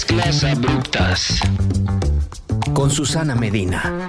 [0.00, 1.40] Mezclas abruptas.
[2.72, 4.08] Con Susana Medina.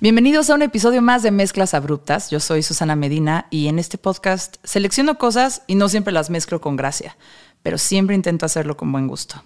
[0.00, 2.30] Bienvenidos a un episodio más de Mezclas Abruptas.
[2.30, 6.62] Yo soy Susana Medina y en este podcast selecciono cosas y no siempre las mezclo
[6.62, 7.18] con gracia,
[7.62, 9.44] pero siempre intento hacerlo con buen gusto.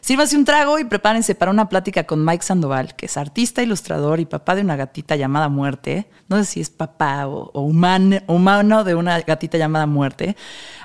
[0.00, 4.20] Sírvase un trago y prepárense para una plática con Mike Sandoval, que es artista, ilustrador
[4.20, 6.08] y papá de una gatita llamada Muerte.
[6.28, 10.36] No sé si es papá o, humano de una gatita llamada Muerte.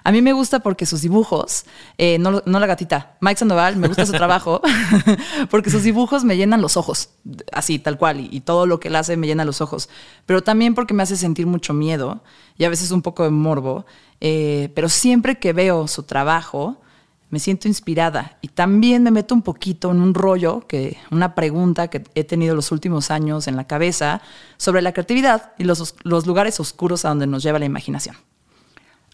[0.04, 1.66] A mí me gusta porque sus dibujos,
[1.98, 4.62] eh, no, la gatita, Mike Sandoval, me gusta su trabajo,
[5.50, 7.12] porque sus dibujos me llenan los ojos,
[7.52, 9.90] así, tal cual, y, y todo lo que él hace me llena los ojos.
[10.26, 12.24] Pero también porque me hace sentir mucho miedo
[12.58, 13.86] y a veces un poco de morbo.
[14.26, 16.78] Eh, pero siempre que veo su trabajo,
[17.34, 21.88] me siento inspirada y también me meto un poquito en un rollo, que, una pregunta
[21.88, 24.22] que he tenido los últimos años en la cabeza
[24.58, 28.16] sobre la creatividad y los, los lugares oscuros a donde nos lleva la imaginación.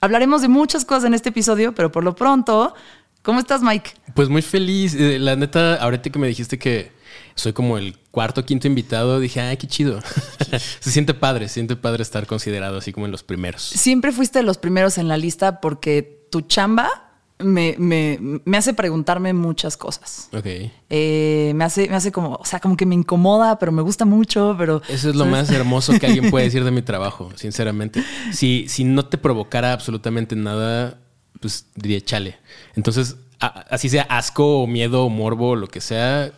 [0.02, 2.74] Hablaremos de muchas cosas en este episodio, pero por lo pronto,
[3.22, 3.92] ¿cómo estás, Mike?
[4.16, 4.96] Pues muy feliz.
[4.96, 6.92] Eh, la neta, ahorita que me dijiste que
[7.36, 10.02] soy como el cuarto, quinto invitado, dije, ay, qué chido.
[10.82, 13.62] se siente padre, se siente padre estar considerado así como en los primeros.
[13.62, 17.09] Siempre fuiste de los primeros en la lista porque tu chamba
[17.40, 20.30] me, me, me, hace preguntarme muchas cosas.
[20.34, 20.46] Ok.
[20.90, 24.04] Eh, me, hace, me hace como, o sea, como que me incomoda, pero me gusta
[24.04, 24.82] mucho, pero...
[24.90, 28.04] Eso es lo más hermoso que alguien puede decir de mi trabajo, sinceramente.
[28.34, 31.00] Si, si no te provocara absolutamente nada,
[31.40, 32.38] pues diría chale.
[32.76, 36.34] Entonces, así sea asco o miedo o morbo o lo que sea,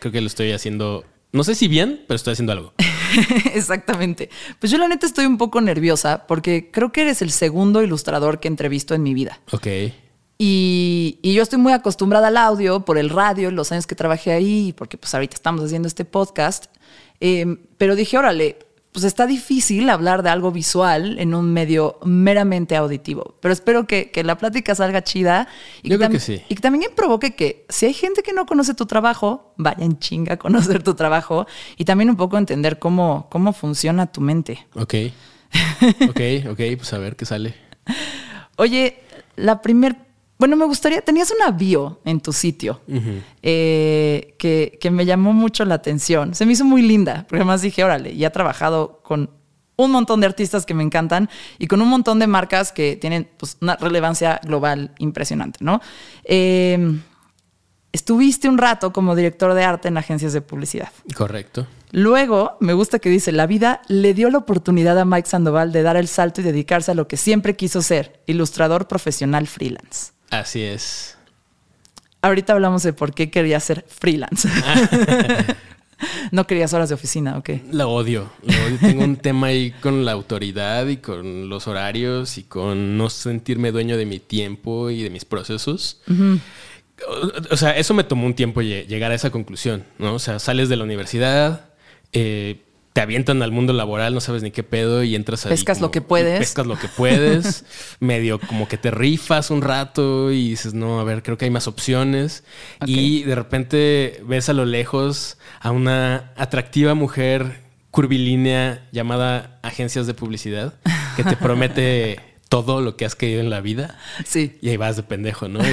[0.00, 1.04] creo que lo estoy haciendo...
[1.30, 2.74] No sé si bien, pero estoy haciendo algo.
[3.54, 4.28] Exactamente.
[4.58, 8.40] Pues yo la neta estoy un poco nerviosa porque creo que eres el segundo ilustrador
[8.40, 9.40] que entrevisto en mi vida.
[9.52, 9.66] Ok.
[10.44, 14.74] Y, yo estoy muy acostumbrada al audio por el radio, los años que trabajé ahí,
[14.76, 16.66] porque pues ahorita estamos haciendo este podcast.
[17.20, 18.58] Em, pero dije, órale,
[18.90, 23.36] pues está difícil hablar de algo visual en un medio meramente auditivo.
[23.38, 25.46] Pero espero que, la plática salga chida.
[25.80, 26.42] Y Yo que, creo que sí.
[26.48, 30.00] Y que también provoque que si hay gente que no conoce tu trabajo, vaya en
[30.00, 34.66] chinga a conocer tu trabajo y también un poco entender cómo, cómo funciona tu mente.
[34.74, 34.94] Ok.
[36.08, 36.20] ok,
[36.50, 37.54] ok, pues a ver qué sale.
[38.56, 38.98] Oye,
[39.36, 40.11] la primer
[40.42, 42.80] bueno, me gustaría, tenías una bio en tu sitio
[43.42, 46.34] eh, que, me llamó mucho la atención.
[46.34, 49.30] Se me hizo muy linda, porque además dije, órale, y ha trabajado con
[49.76, 53.30] un montón de artistas que me encantan y con un montón de marcas que tienen
[53.36, 55.80] pues, una relevancia global impresionante, ¿no?
[56.24, 56.98] Eh,
[57.92, 60.88] estuviste un rato como director de arte en agencias de publicidad.
[61.14, 61.68] Correcto.
[61.92, 65.82] Luego, me gusta que dice, la vida le dio la oportunidad a Mike Sandoval de
[65.82, 70.10] dar el salto y dedicarse a lo que siempre quiso ser, ilustrador profesional freelance.
[70.32, 71.18] Así es.
[72.22, 74.48] Ahorita hablamos de por qué quería ser freelance.
[76.32, 77.50] no querías horas de oficina, ¿ok?
[77.70, 78.32] La odio.
[78.42, 78.78] odio.
[78.80, 83.72] Tengo un tema ahí con la autoridad y con los horarios y con no sentirme
[83.72, 86.00] dueño de mi tiempo y de mis procesos.
[87.50, 90.14] O sea, eso me tomó un tiempo llegar a esa conclusión, ¿no?
[90.14, 91.66] O sea, sales de la universidad,
[92.14, 95.80] eh, te avientan al mundo laboral, no sabes ni qué pedo y entras a Pescas
[95.80, 96.38] lo que puedes.
[96.38, 97.64] Pescas lo que puedes,
[98.00, 101.50] medio como que te rifas un rato y dices, no, a ver, creo que hay
[101.50, 102.44] más opciones.
[102.84, 110.14] Y de repente ves a lo lejos a una atractiva mujer curvilínea llamada agencias de
[110.14, 110.74] publicidad
[111.16, 112.20] que te promete
[112.52, 113.98] todo lo que has querido en la vida.
[114.26, 114.58] Sí.
[114.60, 115.60] Y ahí vas de pendejo, ¿no?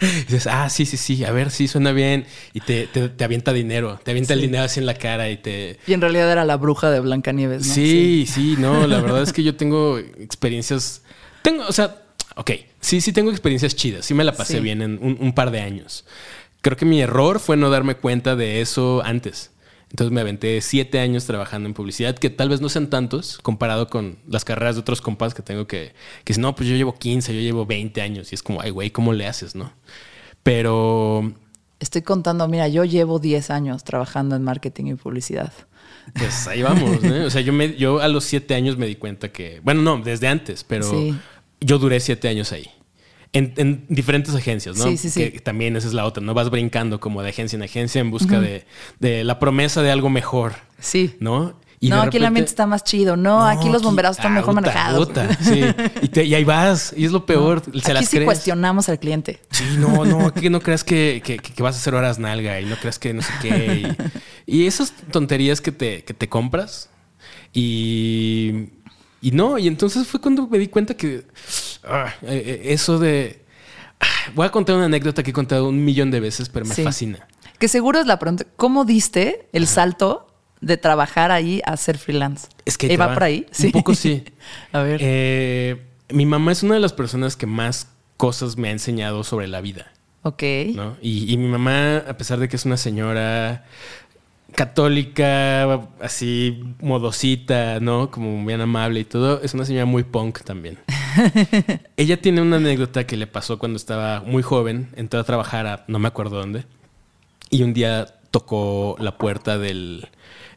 [0.00, 2.26] y dices, ah, sí, sí, sí, a ver, sí, suena bien.
[2.52, 5.78] Y te, te, avienta dinero, te avienta el dinero así en la cara y te...
[5.86, 7.74] Y en realidad era la bruja de Blancanieves, ¿no?
[7.74, 11.02] Sí, sí, no, la verdad es que yo tengo experiencias...
[11.42, 12.02] Tengo, o sea,
[12.34, 15.60] ok, sí, sí tengo experiencias chidas, sí me la pasé bien en un par de
[15.60, 16.06] años.
[16.60, 19.52] Creo que mi error fue no darme cuenta de eso antes.
[19.90, 23.88] Entonces me aventé siete años trabajando en publicidad, que tal vez no sean tantos comparado
[23.88, 27.34] con las carreras de otros compas que tengo que, que no, pues yo llevo 15,
[27.34, 29.72] yo llevo 20 años y es como, ay, güey, ¿cómo le haces, no?
[30.42, 31.32] Pero...
[31.80, 35.52] Estoy contando, mira, yo llevo 10 años trabajando en marketing y publicidad.
[36.14, 37.24] Pues ahí vamos, ¿no?
[37.24, 39.98] O sea, yo, me, yo a los siete años me di cuenta que, bueno, no,
[39.98, 40.90] desde antes, pero
[41.60, 42.70] yo duré siete años ahí
[43.32, 44.84] en, diferentes agencias, ¿no?
[44.84, 45.30] Sí, sí, sí.
[45.30, 46.34] Que también esa es la otra, ¿no?
[46.34, 48.64] Vas brincando como de agencia en agencia en busca de,
[49.24, 50.54] la promesa de algo mejor.
[50.78, 51.16] Sí.
[51.20, 51.54] ¿No?
[51.82, 53.16] Y no, aquí la mente está más chido.
[53.16, 55.08] No, aquí los bomberos están mejor manejados.
[55.40, 55.62] sí.
[56.12, 56.92] Y, ahí vas.
[56.94, 57.62] Y es lo peor.
[57.82, 59.40] se aquí sí cuestionamos al cliente.
[59.50, 60.26] Sí, no, no.
[60.26, 63.32] Aquí no creas que, vas a hacer horas nalga y no creas que no sé
[63.40, 63.96] qué.
[64.46, 66.90] Y, esas tonterías que te, que te compras.
[67.52, 68.70] Y,
[69.22, 69.56] y no.
[69.56, 71.24] Y entonces fue cuando me di cuenta que
[71.84, 73.44] Ah, eh, eh, eso de...
[74.00, 76.74] Ah, voy a contar una anécdota que he contado un millón de veces, pero me
[76.74, 77.26] fascina.
[77.58, 78.46] Que seguro es la pregunta.
[78.56, 80.26] ¿Cómo diste el salto
[80.60, 82.48] de trabajar ahí a ser freelance?
[82.64, 82.96] Es que...
[82.96, 83.46] ¿Va por ahí?
[83.50, 83.66] Sí.
[83.66, 84.24] Un poco sí.
[84.72, 85.00] a ver.
[85.02, 89.48] Eh, mi mamá es una de las personas que más cosas me ha enseñado sobre
[89.48, 89.92] la vida.
[90.22, 90.42] Ok.
[90.74, 90.96] ¿no?
[91.00, 93.64] Y, y mi mamá, a pesar de que es una señora
[94.54, 98.10] católica, así modosita, ¿no?
[98.10, 100.78] Como bien amable y todo, es una señora muy punk también.
[101.96, 105.84] Ella tiene una anécdota que le pasó cuando estaba muy joven, entró a trabajar a
[105.88, 106.64] no me acuerdo dónde,
[107.50, 110.08] y un día tocó la puerta del,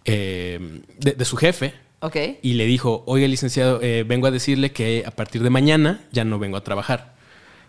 [0.05, 1.73] eh, de, de su jefe.
[1.99, 2.17] Ok.
[2.41, 6.25] Y le dijo, oiga licenciado, eh, vengo a decirle que a partir de mañana ya
[6.25, 7.13] no vengo a trabajar.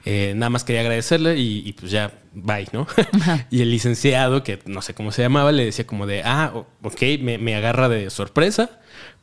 [0.04, 2.86] Eh, nada más quería agradecerle y, y pues ya, bye, ¿no?
[3.50, 6.52] y el licenciado, que no sé cómo se llamaba, le decía como de, ah,
[6.82, 8.80] ok, me, me agarra de sorpresa,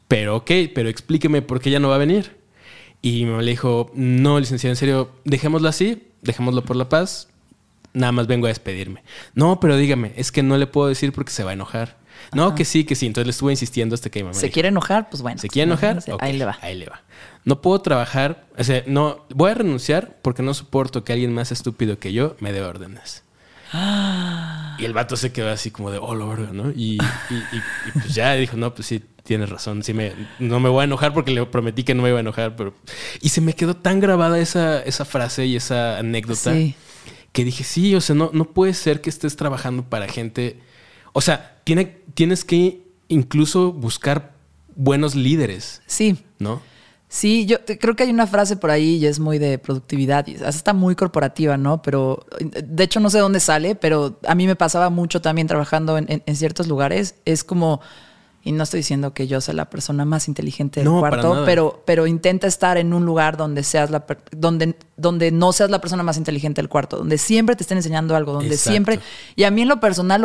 [0.07, 2.38] pero ok, pero explíqueme por qué ya no va a venir.
[3.01, 7.30] Y mi mamá le dijo, no, licenciado, en serio, dejémoslo así, dejémoslo por la paz,
[7.94, 9.04] nada más vengo a despedirme.
[9.33, 11.98] No, pero dígame, es que no le puedo decir porque se va a enojar.
[12.33, 13.06] No, que sí, que sí.
[13.07, 15.10] Entonces le estuve insistiendo hasta que mi mamá ¿Se dijo, quiere enojar?
[15.10, 15.38] Pues bueno.
[15.39, 16.00] ¿Se quiere enojar?
[16.19, 16.57] Ahí le va.
[16.62, 17.01] Ahí le va.
[17.44, 21.51] No puedo trabajar, o sea, no, voy a renunciar porque no soporto que alguien más
[21.51, 23.24] estúpido que yo me dé órdenes.
[24.78, 26.72] Y el vato se quedó así como de, oh, lo verga, ¿no?
[26.72, 26.98] Y,
[27.30, 27.57] y- y-
[27.88, 30.83] y pues ya dijo, no, pues sí, tienes razón, sí me, no me voy a
[30.86, 32.74] enojar porque le prometí que no me iba a enojar, pero...
[33.22, 36.75] Y se me quedó tan grabada esa, esa frase y esa anécdota Sí.
[37.31, 40.60] que dije, sí, o sea, no, no puede ser que estés trabajando para gente...
[41.13, 44.31] O sea, tiene, tienes que incluso buscar
[44.75, 46.18] buenos líderes, Sí.
[46.40, 46.62] ¿no?
[47.13, 50.25] Sí, yo creo que hay una frase por ahí y es muy de productividad.
[50.28, 51.81] y Está muy corporativa, ¿no?
[51.81, 55.98] Pero de hecho no sé dónde sale, pero a mí me pasaba mucho también trabajando
[55.98, 57.16] en, en- en ciertos lugares.
[57.25, 57.81] Es como,
[58.44, 61.84] y no estoy diciendo que yo sea la persona más inteligente del No, cuarto, pero,
[61.86, 65.80] pero intenta estar en un lugar donde seas la per- donde, donde no seas la
[65.80, 68.72] persona más inteligente del cuarto, donde siempre te estén enseñando algo, donde Exacto.
[68.72, 69.00] siempre.
[69.36, 70.22] Y a mí en lo personal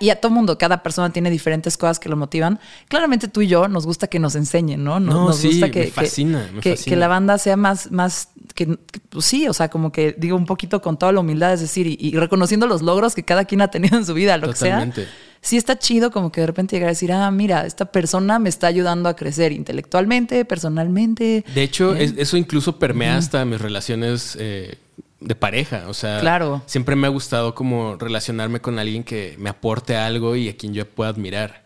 [0.00, 2.60] y a todo mundo, cada persona tiene diferentes cosas que lo motivan.
[2.88, 5.00] Claramente tú y yo nos gusta que nos enseñen, ¿no?
[5.00, 6.50] Nos, No, nos sí, gusta me que, me que, fascina.
[6.84, 10.46] que la banda sea más, más, que, pues sí, o sea, como que digo un
[10.46, 13.60] poquito con toda la humildad, es decir, y, y reconociendo los logros que cada quien
[13.60, 15.02] ha tenido en su vida, lo Totalmente.
[15.02, 15.16] que sea.
[15.44, 18.48] Sí está chido como que de repente llegar a decir, ah, mira, esta persona me
[18.48, 21.44] está ayudando a crecer intelectualmente, personalmente.
[21.52, 24.78] De hecho, es- eso incluso permea hasta mis relaciones eh,
[25.24, 25.84] de pareja.
[25.88, 26.62] O sea, Claro.
[26.66, 30.74] siempre me ha gustado como relacionarme con alguien que me aporte algo y a quien
[30.74, 31.62] yo pueda admirar.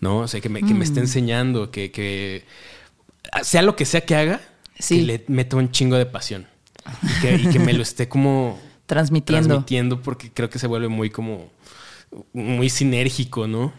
[0.00, 0.18] ¿No?
[0.18, 2.44] O sea, que me, que me esté enseñando, que, que
[3.42, 4.40] sea lo que sea que haga,
[4.78, 4.98] Sí.
[4.98, 6.46] que le meta un chingo de pasión.
[7.02, 9.48] Y que, y que me lo esté como Transmitiendo.
[9.48, 11.50] transmitiendo porque creo que se vuelve muy como
[12.34, 13.72] muy sinérgico, ¿no?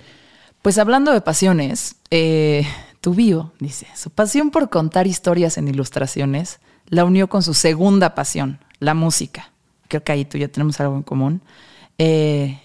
[0.63, 2.65] Pues hablando de pasiones, eh,
[2.99, 8.15] tu bio dice, su pasión por contar historias en ilustraciones la unió con su segunda
[8.15, 9.51] pasión, la música.
[9.87, 11.41] Creo que ahí tú y yo tenemos algo en común.
[11.97, 12.59] Eh,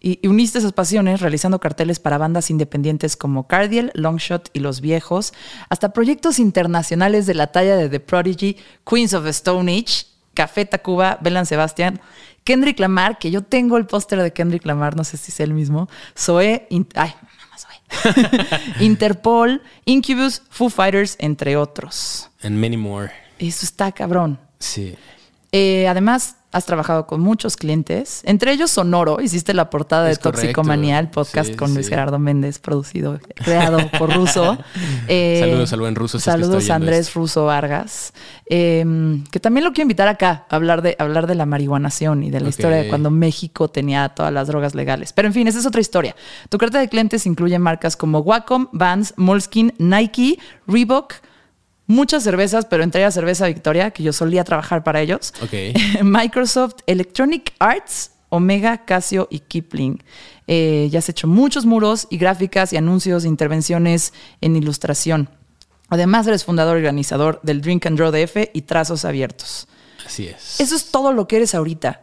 [0.00, 4.80] y, y uniste esas pasiones realizando carteles para bandas independientes como Cardiel, Longshot y Los
[4.80, 5.32] Viejos,
[5.68, 8.56] hasta proyectos internacionales de la talla de The Prodigy,
[8.88, 12.00] Queens of Stone Age, Café Tacuba, Belan Sebastián,
[12.44, 15.54] Kendrick Lamar, que yo tengo el póster de Kendrick Lamar, no sé si es el
[15.54, 18.44] mismo, Zoe, In- ay, mamá Zoe.
[18.84, 22.28] Interpol, Incubus, Foo Fighters, entre otros.
[22.42, 23.10] And many more.
[23.38, 24.38] Eso está cabrón.
[24.58, 24.94] Sí.
[25.52, 29.20] Eh, además, has trabajado con muchos clientes, entre ellos Sonoro.
[29.20, 31.90] Hiciste la portada Es de Toxicomanía, el podcast Sí, con Luis sí.
[31.90, 34.56] Gerardo Méndez, producido, creado por Russo.
[35.08, 37.20] Eh, Saludos al buen Russo, si es que Saludos a Andrés esto.
[37.20, 38.12] Russo Vargas,
[38.48, 38.84] eh,
[39.30, 42.40] que también lo quiero invitar acá a hablar de, hablar de la marihuanación y de
[42.40, 45.12] la historia de cuando México tenía todas las drogas legales.
[45.12, 46.16] Pero en fin, esa es otra historia.
[46.48, 51.14] Tu carta de clientes incluye marcas como Wacom, Vans, Moleskine, Nike, Reebok,
[51.86, 55.32] muchas cervezas, pero entre ellas cerveza Victoria, que yo solía trabajar para ellos.
[55.42, 55.52] Ok.
[56.02, 60.02] Microsoft, Electronic Arts, Omega, Casio y Kipling.
[60.46, 65.28] Eh, ya has hecho muchos muros y gráficas y anuncios, intervenciones en ilustración.
[65.88, 69.68] Además, eres fundador y organizador del Drink and Draw DF y Trazos Abiertos.
[70.04, 70.60] Así es.
[70.60, 72.02] Eso es todo lo que eres ahorita.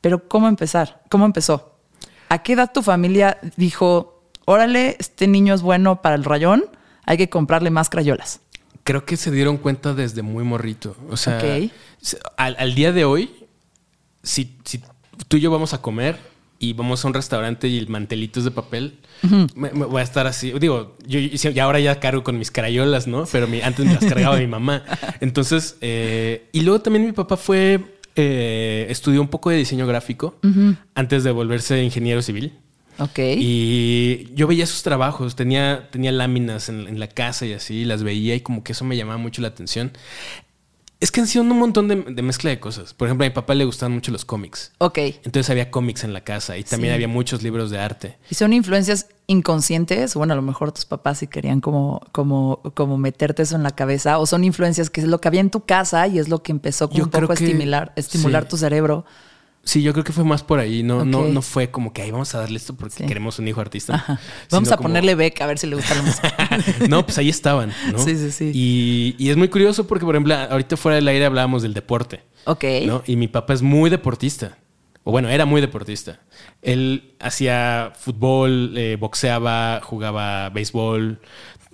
[0.00, 1.02] Pero ¿cómo empezar?
[1.08, 1.76] ¿Cómo empezó?
[2.28, 6.64] ¿A qué edad tu familia dijo, órale, este niño es bueno para el rayón,
[7.04, 8.40] hay que comprarle más crayolas?
[8.86, 10.96] Creo que se dieron cuenta desde muy morrito.
[11.10, 11.38] O sea,
[12.38, 13.30] al, al día de hoy,
[14.22, 14.80] si, si
[15.28, 16.16] tú y yo vamos a comer
[16.58, 18.98] y vamos a un restaurante y el mantelito es de papel,
[19.54, 20.52] me, me voy a estar así.
[20.58, 23.24] Digo, yo, yo- y ahora ya cargo con mis crayolas, ¿no?
[23.30, 24.84] Pero mi- antes me las cargaba mi mamá.
[25.20, 30.36] Entonces, eh, y luego también mi papá fue, eh, estudió un poco de diseño gráfico
[30.94, 32.52] antes de volverse ingeniero civil.
[32.98, 33.18] Ok.
[33.18, 38.02] Y yo veía sus trabajos, tenía, tenía láminas en, en la casa y así, las
[38.02, 39.92] veía y como que eso me llamaba mucho la atención.
[40.98, 42.94] Es que han sido un montón de, de mezcla de cosas.
[42.94, 44.72] Por ejemplo, a mi papá le gustaban mucho los cómics.
[44.78, 44.96] Ok.
[45.24, 46.94] Entonces había cómics en la casa y también Sí.
[46.94, 48.16] había muchos libros de arte.
[48.30, 50.14] ¿Y son influencias inconscientes?
[50.14, 53.72] Bueno, a lo mejor tus papás sí querían como, como, como meterte eso en la
[53.72, 54.18] cabeza.
[54.18, 56.50] ¿O son influencias que es lo que había en tu casa y es lo que
[56.52, 58.48] empezó como Yo un poco a estimular, estimular sí.
[58.48, 59.04] tu cerebro?
[59.66, 60.82] Sí, yo creo que fue más por ahí.
[60.84, 63.04] No, no, no fue como que ahí vamos a darle esto porque Sí.
[63.06, 63.96] queremos un hijo artista.
[63.96, 64.20] Ajá.
[64.50, 66.48] Vamos a como- ponerle beca a ver si le gusta la música.
[66.88, 67.98] no, pues ahí estaban, ¿no?
[67.98, 68.52] Sí, sí, sí.
[68.54, 72.22] Y, y es muy curioso porque, por ejemplo, ahorita fuera del aire hablábamos del deporte,
[72.44, 72.64] ok.
[72.86, 73.02] ¿no?
[73.06, 74.56] Y mi papá es muy deportista.
[75.08, 76.18] O bueno, era muy deportista.
[76.62, 81.20] Él hacía fútbol, eh, boxeaba, jugaba béisbol.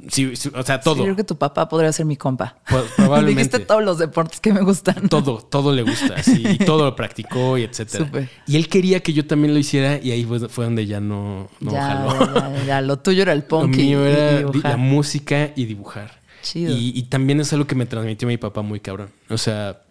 [0.08, 0.96] Sí, sí, o sea, Sí, todo.
[0.96, 2.56] yo creo que tu papá podría ser mi compa.
[2.66, 3.42] Pro- probablemente.
[3.42, 5.08] Dijiste todos los deportes que me gustan.
[5.08, 8.10] todo, todo le gusta, y todo lo practicó y etcétera.
[8.46, 11.48] Y él quería que yo también lo hiciera y ahí fue, fue donde ya no,
[11.60, 12.34] no ya, jaló.
[12.34, 15.66] ya, ya, lo tuyo era el Lo punk y- mío y era la música y
[15.66, 16.20] dibujar.
[16.42, 16.74] Chido.
[16.76, 19.10] Y, y también es algo que me transmitió mi papá muy cabrón.
[19.30, 19.82] O sea,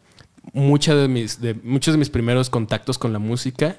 [0.51, 3.77] mucha de mis, de, muchos de mis primeros contactos con la música,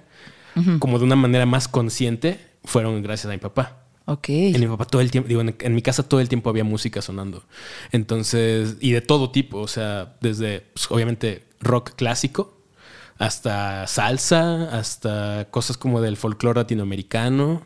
[0.78, 3.81] como de una manera más consciente, fueron gracias a mi papá.
[4.04, 4.28] Ok.
[4.30, 6.64] En mi papá todo el tiempo, digo, en, en mi casa todo el tiempo había
[6.64, 7.44] música sonando.
[7.92, 12.58] Entonces, y de todo tipo, o sea, desde, pues, obviamente, rock clásico,
[13.18, 17.62] hasta salsa, hasta cosas como del folclore latinoamericano.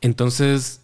[0.00, 0.82] Entonces,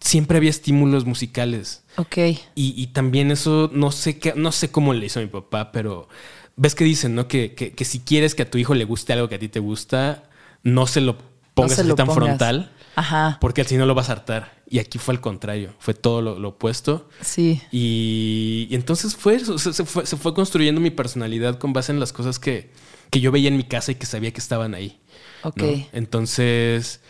[0.00, 1.84] siempre había estímulos musicales.
[1.96, 2.16] Ok.
[2.18, 5.72] Y, y también eso, no sé qué, no sé cómo le hizo a mi papá,
[5.72, 6.08] pero
[6.56, 7.28] ves que dicen, ¿no?
[7.28, 9.48] Que, que, que si quieres que a tu hijo le guste algo que a ti
[9.48, 10.24] te gusta,
[10.62, 11.16] no se lo
[11.54, 12.14] pongas se así lo tan pongas.
[12.14, 12.72] frontal.
[12.94, 13.38] Ajá.
[13.40, 14.62] Porque si no lo vas a hartar.
[14.68, 17.08] Y aquí fue al contrario, fue todo lo, lo opuesto.
[17.20, 17.60] Sí.
[17.70, 21.92] Y, y entonces fue eso, se, se fue, se fue construyendo mi personalidad con base
[21.92, 22.70] en las cosas que,
[23.10, 24.98] que yo veía en mi casa y que sabía que estaban ahí.
[25.42, 25.60] Ok.
[25.60, 25.86] ¿no?
[25.92, 27.00] Entonces,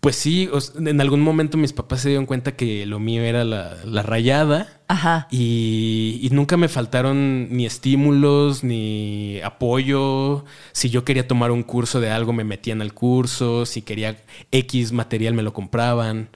[0.00, 3.76] pues sí, en algún momento mis papás se dieron cuenta que lo mío era la,
[3.84, 4.80] la rayada.
[4.88, 5.26] Ajá.
[5.30, 10.44] Y, y nunca me faltaron ni estímulos, ni apoyo.
[10.72, 13.66] Si yo quería tomar un curso de algo, me metían al curso.
[13.66, 14.16] Si quería
[14.52, 16.28] X material, me lo compraban.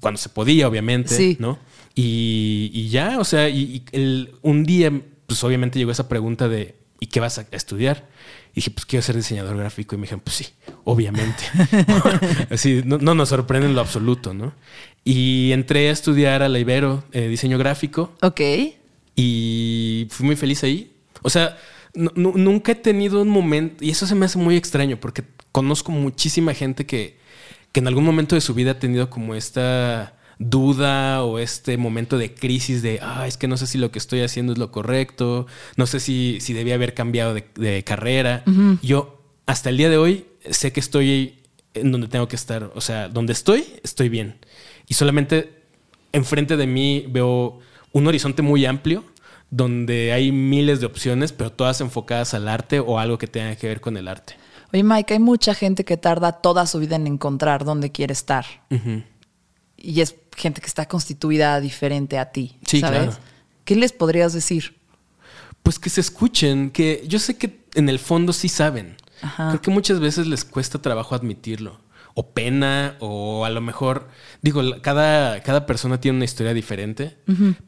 [0.00, 1.36] Cuando se podía, obviamente, Sí.
[1.40, 1.58] ¿no?
[1.94, 4.92] Y, y ya, o sea, y, y el- un día,
[5.26, 8.04] pues obviamente llegó esa pregunta de, ¿y qué vas a estudiar?
[8.52, 9.94] Y dije, pues quiero ser diseñador gráfico.
[9.94, 10.46] Y me dijeron, pues sí,
[10.84, 11.44] obviamente.
[12.50, 14.54] Así, no, no nos sorprende en lo absoluto, ¿no?
[15.04, 18.40] Y entré a estudiar a la Ibero, eh, diseño gráfico, Ok.
[19.14, 20.92] y fui muy feliz ahí.
[21.22, 21.56] O sea,
[21.94, 25.24] nu- nu- nunca he tenido un momento, y eso se me hace muy extraño, porque
[25.52, 27.18] conozco muchísima gente que,
[27.72, 32.18] que en algún momento de su vida ha tenido como esta duda o este momento
[32.18, 34.70] de crisis de, ah, es que no sé si lo que estoy haciendo es lo
[34.70, 38.44] correcto, no sé si, si debía haber cambiado de, de carrera.
[38.82, 41.42] Yo, hasta el día de hoy, sé que estoy
[41.74, 42.70] en donde tengo que estar.
[42.74, 44.38] O sea, donde estoy, estoy bien.
[44.88, 45.62] Y solamente
[46.12, 47.60] enfrente de mí veo
[47.92, 49.04] un horizonte muy amplio
[49.50, 53.68] donde hay miles de opciones, pero todas enfocadas al arte o algo que tenga que
[53.68, 54.34] ver con el arte.
[54.72, 58.44] Oye, Mike, hay mucha gente que tarda toda su vida en encontrar dónde quiere estar.
[59.86, 62.56] Y es gente que está constituida diferente a ti.
[62.66, 63.02] Sí, ¿sabes?
[63.14, 63.18] claro.
[63.64, 64.76] ¿Qué les podrías decir?
[65.62, 68.96] Pues que se escuchen, que yo sé que en el fondo sí saben.
[69.22, 69.48] Ajá.
[69.50, 71.80] Creo que muchas veces les cuesta trabajo admitirlo.
[72.14, 74.08] O pena, o a lo mejor,
[74.40, 77.18] digo, cada, cada persona tiene una historia diferente.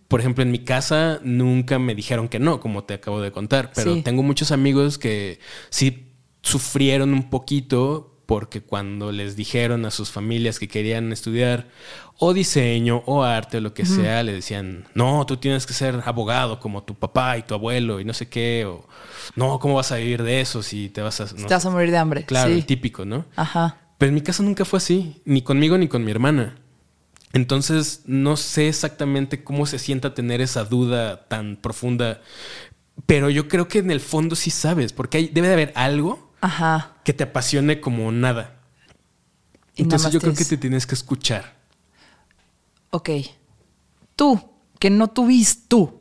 [0.09, 3.73] Por ejemplo, en mi casa nunca me dijeron que no, como te acabo de contar,
[3.75, 4.03] pero Sí.
[4.03, 6.07] tengo muchos amigos que sí
[6.43, 11.69] sufrieron un poquito porque cuando les dijeron a sus familias que querían estudiar
[12.19, 16.03] o diseño o arte o lo que sea, le decían, no, tú tienes que ser
[16.05, 18.87] abogado como tu papá y tu abuelo y no sé qué, o
[19.35, 21.25] no, ¿cómo vas a vivir de eso si te vas a...
[21.25, 22.27] no Te vas a morir de hambre.
[22.27, 22.57] Claro, Sí.
[22.57, 23.25] el típico, ¿no?
[23.35, 23.79] Ajá.
[23.97, 26.59] Pero en mi casa nunca fue así, ni conmigo ni con mi hermana.
[27.33, 32.21] Entonces no sé exactamente cómo se sienta tener esa duda tan profunda,
[33.07, 36.28] pero yo creo que en el fondo sí sabes, porque hay, debe de haber algo
[36.40, 36.92] Ajá.
[37.04, 38.54] que te apasione como nada.
[39.75, 41.54] Y Entonces yo creo que te tienes que escuchar.
[42.90, 43.11] Ok.
[44.16, 44.40] Tú,
[44.78, 45.99] que no tuviste tú.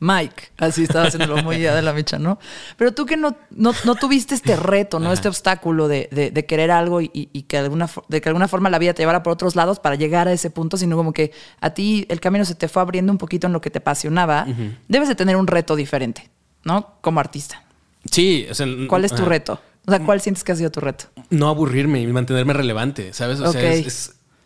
[0.00, 2.38] Mike, así estaba haciéndolo muy ya de la mecha, ¿no?
[2.76, 5.06] Pero tú que no, no, no tuviste este reto, ¿no?
[5.06, 5.14] Ajá.
[5.14, 8.24] Este obstáculo de, de- de querer algo y, y que de alguna, fo- de que
[8.24, 10.76] de alguna forma la vida te llevara por otros lados para llegar a ese punto,
[10.76, 13.62] sino como que a ti el camino se te fue abriendo un poquito en lo
[13.62, 14.46] que te apasionaba.
[14.88, 16.28] Debes de tener un reto diferente,
[16.64, 16.96] ¿no?
[17.00, 17.63] Como artista.
[18.10, 19.26] Sí, o sea, ¿Cuál es tu ajá.
[19.30, 19.60] reto?
[19.86, 21.06] O sea, ¿cuál sientes que ha sido tu reto?
[21.30, 23.40] No aburrirme y mantenerme relevante, ¿sabes?
[23.40, 23.66] O sea, Ok.
[23.66, 23.86] es-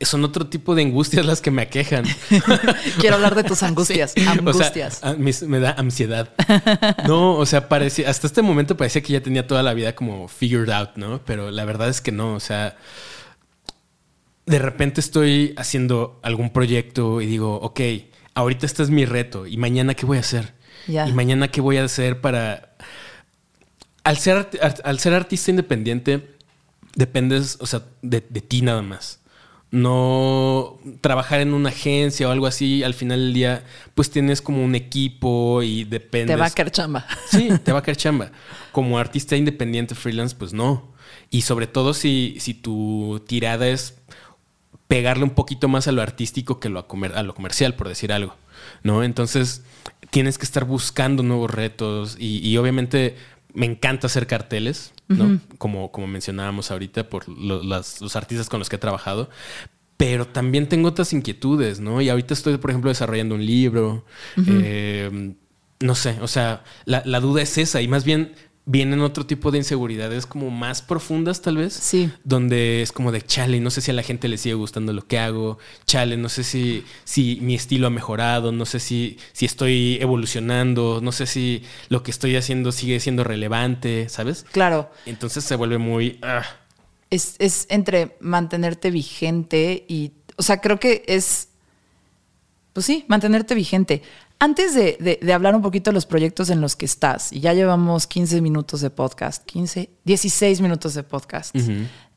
[0.01, 2.05] es- son otro tipo de angustias las que me aquejan.
[3.01, 4.13] Quiero hablar de tus angustias.
[4.15, 4.21] Sí.
[4.21, 5.01] O sea, Angustias.
[5.47, 6.31] me da ansiedad.
[7.07, 10.29] No, o sea, parecía, hasta este momento parecía que ya tenía toda la vida como
[10.29, 11.21] figured out, ¿no?
[11.25, 12.77] Pero la verdad es que no, o sea,
[14.47, 17.81] de repente estoy haciendo algún proyecto y digo, ok,
[18.35, 20.55] ahorita este es mi reto y mañana qué voy a hacer.
[20.87, 22.77] Y mañana qué voy a hacer para...
[24.09, 24.49] Al ser,
[24.85, 26.35] al ser artista independiente,
[26.95, 29.21] dependes, o sea, de, ti nada más.
[29.71, 34.65] No trabajar en una agencia o algo así, al final del día, pues tienes como
[34.65, 36.35] un equipo y dependes.
[36.35, 37.07] Te va a caer chamba.
[37.31, 38.31] Sí, te va a caer chamba.
[38.73, 40.91] Como artista independiente freelance, pues no.
[41.29, 43.99] Y sobre todo si, si tu tirada es
[44.87, 46.79] pegarle un poquito más a lo artístico que lo
[47.15, 48.35] a, lo comercial, por decir algo.
[48.83, 49.05] ¿No?
[49.05, 49.63] Entonces
[50.11, 53.17] tienes que estar buscando nuevos retos y, obviamente
[53.59, 55.41] me encanta hacer carteles, ¿no?
[55.59, 59.31] como, como mencionábamos ahorita por los artistas con los que he trabajado.
[59.97, 62.01] Pero también tengo otras inquietudes, ¿no?
[62.01, 64.05] Y ahorita estoy, por ejemplo, desarrollando un libro.
[64.47, 65.35] Eh,
[65.81, 67.83] no sé, o sea, la, la, duda es esa.
[67.83, 68.33] Y más bien
[68.71, 71.73] vienen otro tipo de inseguridades como más profundas tal vez.
[71.73, 72.11] Sí.
[72.23, 75.07] Donde es como de chale, no sé si a la gente le sigue gustando lo
[75.07, 79.47] que hago, chale, no sé si, si mi estilo ha mejorado, no sé si, si
[79.47, 84.45] estoy evolucionando, no sé si lo que estoy haciendo sigue siendo relevante, ¿sabes?
[84.53, 84.91] Claro.
[85.07, 86.19] Entonces se vuelve muy...
[86.21, 86.45] Ah.
[87.11, 91.49] Es, es entre mantenerte vigente y, o sea, creo que es,
[92.75, 94.03] pues sí, mantenerte vigente.
[94.41, 98.07] Antes de, hablar un poquito de los proyectos en los que estás, y ya llevamos
[98.07, 101.57] 15 minutos de podcast, 15, 16 minutos de podcast.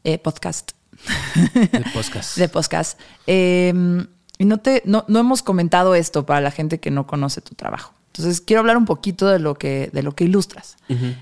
[0.03, 0.71] Eh, podcast.
[1.71, 2.37] De podcast.
[2.37, 2.99] de podcast.
[3.25, 4.05] Em,
[4.37, 7.95] y no, te, no, hemos comentado esto para la gente que no conoce tu trabajo.
[8.07, 10.77] Entonces, quiero hablar un poquito de lo que, de lo que ilustras.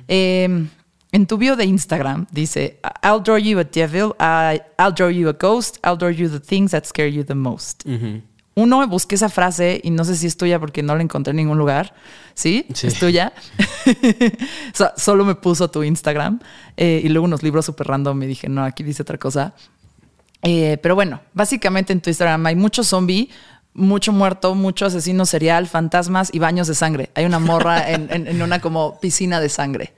[0.08, 0.68] Em,
[1.14, 5.34] en tu bio de Instagram dice, I'll draw you a devil, I'll draw you a
[5.34, 7.86] ghost, I'll draw you the things that scare you the most.
[8.60, 11.38] Uno, busqué esa frase y no sé si es tuya porque no la encontré en
[11.38, 11.94] ningún lugar.
[12.34, 12.66] ¿Sí?
[12.70, 13.34] ¿Es tuya?
[14.74, 16.40] o sea, solo me puso tu Instagram
[16.78, 19.54] eh, y luego unos libros súper random me dije, no, aquí dice otra cosa.
[20.42, 23.30] Eh, pero bueno, básicamente en tu Instagram hay mucho zombie,
[23.74, 27.10] mucho muerto, mucho asesino serial, fantasmas y baños de sangre.
[27.16, 29.94] Hay una morra en, en una como piscina de sangre.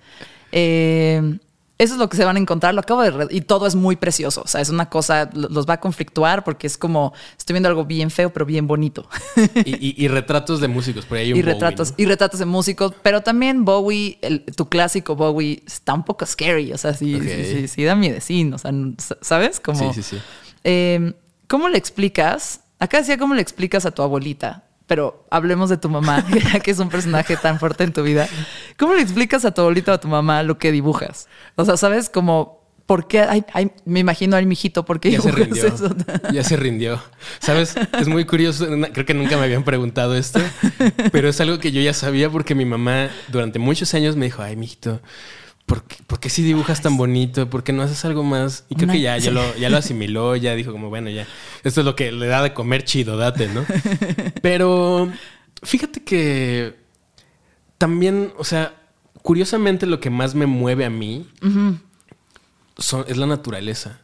[0.51, 1.39] Eh,
[1.81, 2.75] eso es lo que se van a encontrar.
[2.75, 3.27] Lo acabo de.
[3.31, 4.43] Y todo es muy precioso.
[4.43, 5.31] O sea, es una cosa.
[5.33, 7.11] Los va a conflictuar porque es como.
[7.35, 9.09] Estoy viendo algo bien feo, pero bien bonito.
[9.65, 11.05] Y, retratos de músicos.
[11.07, 12.93] Por ahí hay un y retratos, Y retratos de músicos.
[13.01, 14.19] Pero también Bowie,
[14.55, 16.71] tu clásico Bowie, está un poco scary.
[16.71, 18.53] O sea, sí, sí, sí, sí, da miedecín.
[18.53, 18.71] O sea,
[19.21, 19.59] ¿sabes?
[19.59, 20.21] Como, sí, sí, sí.
[20.63, 21.15] Em,
[21.47, 22.61] ¿Cómo le explicas?
[22.77, 24.65] Acá decía, ¿cómo le explicas a tu abuelita?
[24.91, 26.21] Pero hablemos de tu mamá,
[26.63, 28.27] que es un personaje tan fuerte en tu vida.
[28.77, 31.29] ¿Cómo le explicas a tu abuelito o a tu mamá lo que dibujas?
[31.55, 33.25] O sea, ¿sabes cómo ¿Por qué?
[33.85, 35.65] me imagino al mijito, ¿por qué ya se rindió?
[35.65, 35.95] Eso?
[36.33, 37.01] Ya se rindió.
[37.39, 37.73] ¿Sabes?
[37.97, 38.67] Es muy curioso.
[38.91, 40.41] Creo que nunca me habían preguntado esto,
[41.13, 44.41] pero es algo que yo ya sabía porque mi mamá durante muchos años me dijo,
[44.41, 44.99] ay, mijito,
[46.07, 47.49] ¿por qué, si dibujas tan bonito?
[47.49, 48.65] ¿Por qué no haces algo más?
[48.69, 51.25] Y creo que ya, ya, lo, ya lo asimiló, ya dijo como, bueno, ya,
[51.63, 53.65] esto es lo que le da de comer chido, date, ¿no?
[54.41, 55.11] Pero
[55.63, 56.75] fíjate que
[57.77, 58.75] también, o sea,
[59.21, 61.27] curiosamente lo que más me mueve a mí
[63.07, 64.01] es la naturaleza.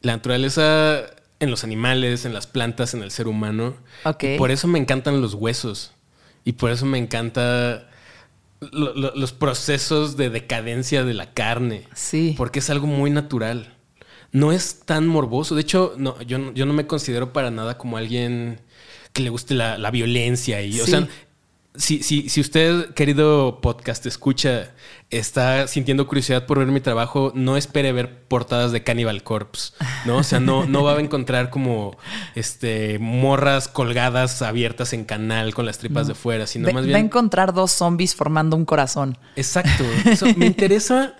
[0.00, 1.02] La naturaleza
[1.40, 3.74] en los animales, en las plantas, en el ser humano.
[4.38, 5.92] por eso me encantan los huesos.
[6.42, 7.89] Y por eso me encanta
[8.60, 11.84] los procesos de decadencia de la carne.
[11.94, 12.34] Sí.
[12.36, 13.74] Porque es algo muy natural.
[14.32, 15.54] No es tan morboso.
[15.54, 18.60] De hecho, no, yo, yo no me considero para nada como alguien
[19.12, 20.62] que le guste la, violencia.
[20.62, 21.08] Y, O sea,
[21.76, 24.72] si, si, si usted, querido podcast, escucha,
[25.10, 29.72] está sintiendo curiosidad por ver mi trabajo, no espere ver portadas de Cannibal Corpse,
[30.04, 30.18] ¿no?
[30.18, 31.96] O sea, no, no va a encontrar como
[32.34, 36.94] este morras colgadas abiertas en canal con las tripas de fuera, sino más bien.
[36.94, 39.16] Va a encontrar dos zombies formando un corazón.
[39.36, 39.84] Exacto.
[40.36, 41.16] me interesa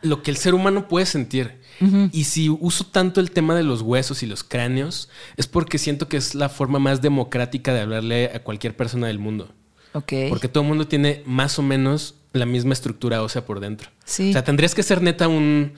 [0.00, 1.60] lo que el ser humano puede sentir.
[2.12, 6.08] Y si uso tanto el tema de los huesos y los cráneos, es porque siento
[6.08, 9.52] que es la forma más democrática de hablarle a cualquier persona del mundo.
[9.92, 10.12] Ok.
[10.28, 13.90] Porque todo el mundo tiene más o menos la misma estructura ósea por dentro.
[14.04, 14.30] Sí.
[14.30, 15.74] O sea, tendrías que ser neta un,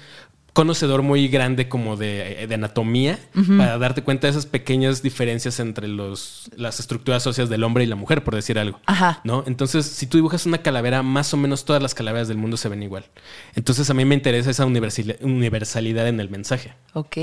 [0.54, 3.18] conocedor muy grande como de, anatomía
[3.58, 7.88] para darte cuenta de esas pequeñas diferencias entre los, las estructuras óseas del hombre y
[7.88, 8.80] la mujer, por decir algo.
[8.86, 9.20] Ajá.
[9.24, 9.42] ¿No?
[9.48, 12.68] Entonces, si tú dibujas una calavera, más o menos todas las calaveras del mundo se
[12.68, 13.04] ven igual.
[13.56, 16.74] Entonces, a mí me interesa esa universalidad en el mensaje.
[16.92, 17.16] Ok.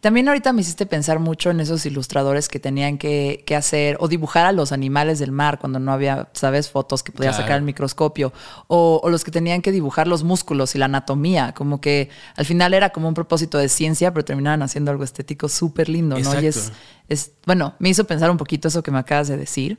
[0.00, 4.46] También ahorita me hiciste pensar mucho en esos ilustradores que tenían que, hacer o dibujar
[4.46, 8.32] a los animales del mar cuando no había, sabes, fotos que podía sacar al microscopio.
[8.66, 11.52] O, o los que tenían que dibujar los músculos y la anatomía.
[11.52, 12.10] Como que
[12.40, 16.18] al final era como un propósito de ciencia, pero terminaban haciendo algo estético súper lindo,
[16.18, 16.40] ¿no?
[16.40, 16.72] Y es,
[17.06, 19.78] es, bueno, me hizo pensar un poquito eso que me acabas de decir.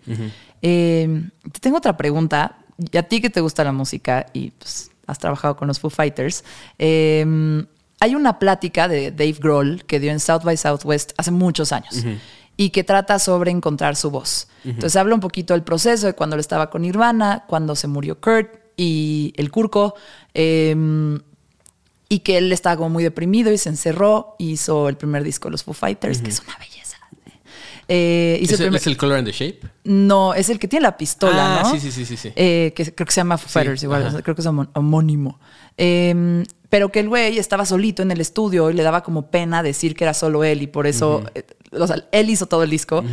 [0.61, 2.59] Eh, te tengo otra pregunta.
[2.77, 5.89] Y a ti que te gusta la música y pues, has trabajado con los Foo
[5.89, 6.43] Fighters,
[6.77, 7.65] eh,
[7.99, 12.05] hay una plática de Dave Grohl que dio en South by Southwest hace muchos años.
[12.57, 14.49] y que trata sobre encontrar su voz.
[14.63, 18.21] Entonces habla un poquito del proceso de cuando él estaba con Nirvana, cuando se murió
[18.21, 19.95] Kurt y el Curco.
[20.35, 21.19] Em,
[22.11, 24.35] y que él estaba como muy deprimido y se encerró.
[24.37, 26.97] Hizo el primer disco de los Foo Fighters, que es una belleza.
[27.87, 29.61] Eh, ¿Es, el, ¿Es, el, Color and the Shape?
[29.85, 31.71] No, es el que tiene la pistola, ah, ¿no?
[31.71, 32.33] Sí, sí, sí, sí.
[32.35, 35.39] Eh, que creo que se llama Foo Fighters igual, creo que es homónimo.
[35.77, 39.63] Em, pero que el güey estaba solito en el estudio y le daba como pena
[39.63, 42.69] decir que era solo él y por eso, eh, o sea, él hizo todo el
[42.69, 43.05] disco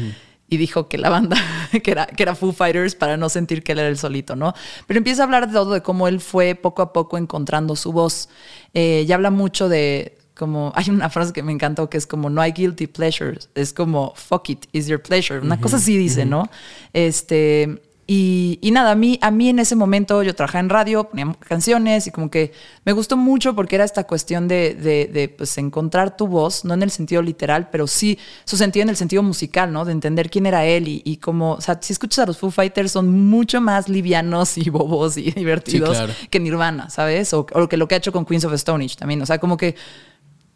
[0.49, 1.37] y dijo que la banda,
[1.83, 4.55] que era, que era Foo Fighters para no sentir que él era el solito, ¿no?
[4.87, 7.93] Pero empieza a hablar de todo, de cómo él fue poco a poco encontrando su
[7.93, 8.29] voz.
[8.75, 12.31] Eh, y habla mucho de como, hay una frase que me encantó que es como,
[12.31, 15.41] no hay guilty pleasures, es como, fuck it, is your pleasure.
[15.41, 16.49] Una cosa así dice, ¿no?
[16.93, 21.31] Este, y, nada, a mí, a mí en ese momento yo trabajaba en radio, ponía
[21.41, 22.53] canciones y como que
[22.87, 24.75] me gustó mucho porque era esta cuestión de,
[25.13, 28.89] de, pues, encontrar tu voz, no en el sentido literal, pero sí su sentido en
[28.89, 29.85] el sentido musical, ¿no?
[29.85, 32.51] De entender quién era él y, y como, o sea, si escuchas a los Foo
[32.51, 35.99] Fighters son mucho más livianos y bobos y divertidos
[36.31, 37.35] que Nirvana, ¿sabes?
[37.35, 39.59] O, o, que lo que ha hecho con Queens of Stone también, o sea, como
[39.59, 39.75] que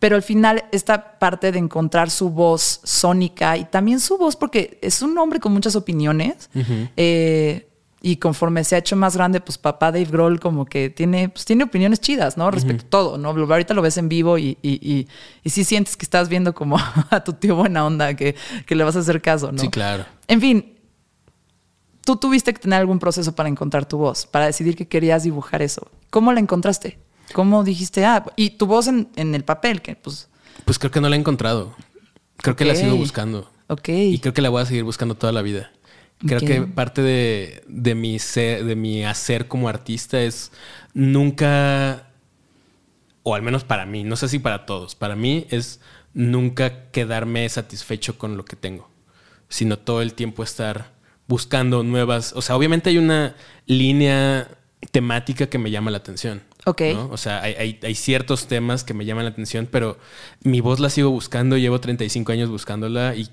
[0.02, 4.80] pero al final esta parte de encontrar su voz sónica y también su voz, porque
[4.82, 6.50] es un hombre con muchas opiniones,
[6.96, 7.68] eh,
[8.00, 11.44] y conforme se ha hecho más grande, pues papá Dave Grohl como que tiene, pues,
[11.44, 12.50] tiene opiniones chidas, ¿no?
[12.50, 13.28] Respecto a todo, ¿no?
[13.28, 15.06] Ahorita lo ves en vivo y, y,
[15.44, 16.78] y, sí sientes que estás viendo como
[17.10, 18.34] a tu tío buena onda, que,
[18.66, 19.58] que le vas a hacer caso, ¿no?
[19.60, 20.04] Sí, claro.
[20.26, 20.78] En fin,
[22.04, 25.62] tú tuviste que tener algún proceso para encontrar tu voz, para decidir que querías dibujar
[25.62, 25.86] eso.
[26.10, 26.98] ¿Cómo la encontraste?
[27.32, 30.28] ¿Cómo dijiste, ah, y tu voz en, el papel, que pues...
[30.64, 31.74] Pues creo que no la he encontrado.
[32.36, 33.50] Creo que la sigo buscando.
[33.68, 33.88] Ok.
[33.88, 35.72] Y creo que la voy a seguir buscando toda la vida.
[36.26, 40.52] Creo que parte de, de, mi ser, de mi hacer como artista es
[40.94, 42.08] nunca,
[43.24, 45.80] o al menos para mí, no sé si para todos, para mí es
[46.14, 48.88] nunca quedarme satisfecho con lo que tengo,
[49.48, 50.92] sino todo el tiempo estar
[51.26, 53.34] buscando nuevas, o sea, obviamente hay una
[53.66, 54.48] línea
[54.90, 56.42] temática que me llama la atención.
[56.64, 56.82] Ok.
[57.10, 59.98] O sea, hay, ciertos temas que me llaman la atención, pero
[60.44, 63.28] mi voz la sigo buscando, llevo 35 años buscándola y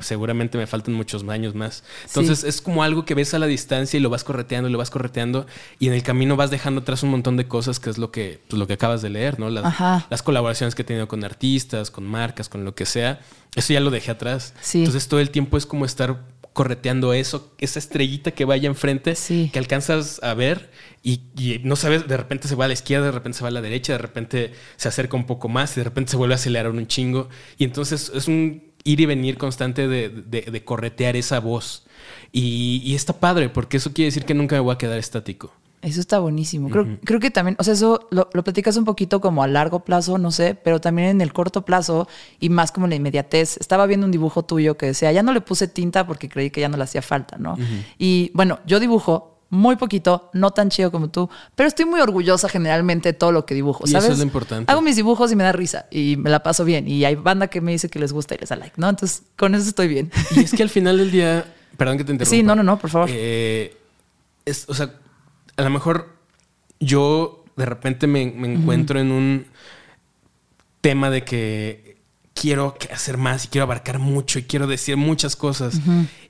[0.00, 1.82] seguramente me faltan muchos años más.
[2.06, 4.90] Entonces es como algo que ves a la distancia y lo vas correteando, lo vas
[4.90, 5.46] correteando
[5.80, 8.40] y en el camino vas dejando atrás un montón de cosas que es lo que,
[8.48, 9.50] pues, lo que acabas de leer, ¿no?
[9.50, 13.20] Las, las, colaboraciones que he tenido con artistas, con marcas, con lo que sea.
[13.56, 14.54] Eso ya lo dejé atrás.
[14.72, 16.22] Entonces todo el tiempo es como estar
[16.58, 19.14] correteando eso, esa estrellita que vaya enfrente,
[19.52, 20.72] que alcanzas a ver
[21.04, 21.20] y,
[21.62, 23.60] no sabes, de repente se va a la izquierda, de repente se va a la
[23.60, 26.72] derecha, de repente se acerca un poco más y de repente se vuelve a acelerar
[26.72, 27.28] un chingo.
[27.58, 31.86] Y entonces es un ir y venir constante de, corretear esa voz.
[32.32, 35.54] Y, y, está padre, porque eso quiere decir que nunca me voy a quedar estático.
[35.80, 36.70] Eso está buenísimo.
[36.70, 40.18] Creo, creo que también, o sea, eso lo, platicas un poquito como a largo plazo,
[40.18, 42.08] no sé, pero también en el corto plazo
[42.40, 43.56] y más como en la inmediatez.
[43.58, 46.60] Estaba viendo un dibujo tuyo que decía, ya no le puse tinta porque creí que
[46.60, 47.56] ya no le hacía falta, ¿no?
[47.96, 52.48] Y bueno, yo dibujo muy poquito, no tan chido como tú, pero estoy muy orgullosa
[52.48, 54.04] generalmente de todo lo que dibujo, ¿sabes?
[54.04, 54.70] eso es lo importante.
[54.70, 57.46] Hago mis dibujos y me da risa y me la paso bien y hay banda
[57.46, 58.88] que me dice que les gusta y les da like, ¿no?
[58.88, 60.10] Entonces, con eso estoy bien.
[60.32, 62.36] Y es que al final del día, perdón que te interrumpa.
[62.36, 63.08] Sí, no, no, no, por favor.
[63.10, 63.74] Eh,
[64.44, 64.92] es, o sea,
[65.58, 66.16] a lo mejor
[66.80, 69.46] yo de repente me, encuentro en un
[70.80, 71.98] tema de que
[72.32, 75.80] quiero hacer más y quiero abarcar mucho y quiero decir muchas cosas.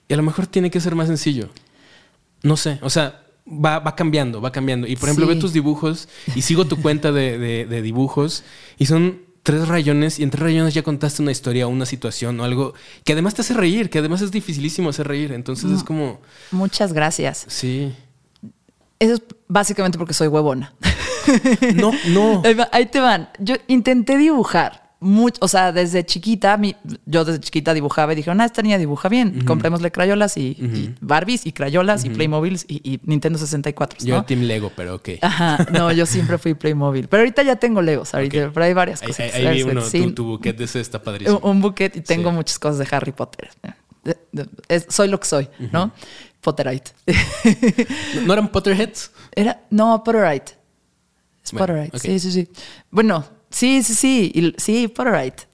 [0.08, 1.50] Y a lo mejor tiene que ser más sencillo.
[2.42, 4.86] No sé, o sea, va, va cambiando, va cambiando.
[4.86, 8.44] Y por ejemplo, ve tus dibujos y sigo tu cuenta de, dibujos
[8.78, 12.44] y son tres rayones y en tres rayones ya contaste una historia, una situación o
[12.44, 12.72] algo
[13.04, 15.32] que además te hace reír, que además es dificilísimo hacer reír.
[15.32, 16.22] Entonces es como...
[16.50, 17.44] Muchas gracias.
[17.48, 17.92] Sí.
[18.98, 20.72] Eso es básicamente porque soy huevona.
[21.74, 22.42] No, no.
[22.72, 23.28] Ahí te van.
[23.38, 24.88] Yo intenté dibujar.
[25.00, 26.60] Mucho, o sea, desde chiquita,
[27.06, 31.46] yo desde chiquita dibujaba y dije, no, esta niña dibuja bien, comprémosle crayolas y, Barbies
[31.46, 34.00] y crayolas y Playmobiles y, Nintendo 64.
[34.04, 35.10] Yo Team Lego, pero ok.
[35.22, 37.06] Ajá, no, yo siempre fui Playmobil.
[37.06, 39.32] Pero ahorita ya tengo Legos, ahorita, pero hay varias cosas.
[39.34, 39.82] Ahí, vi uno,
[40.16, 41.38] tu, buquet de ese está padrísimo.
[41.44, 43.50] Un, buquet y tengo muchas cosas de Harry Potter.
[44.88, 45.92] Soy lo que soy, ¿no?
[46.40, 46.92] Potterite.
[48.24, 49.10] ¿No eran Potterheads?
[49.34, 50.52] Era, no, Potterite.
[51.44, 51.98] Es Potterite.
[51.98, 52.48] Sí, sí, sí.
[52.90, 54.54] Bueno, sí, sí, sí.
[54.56, 55.44] sí, Potterite.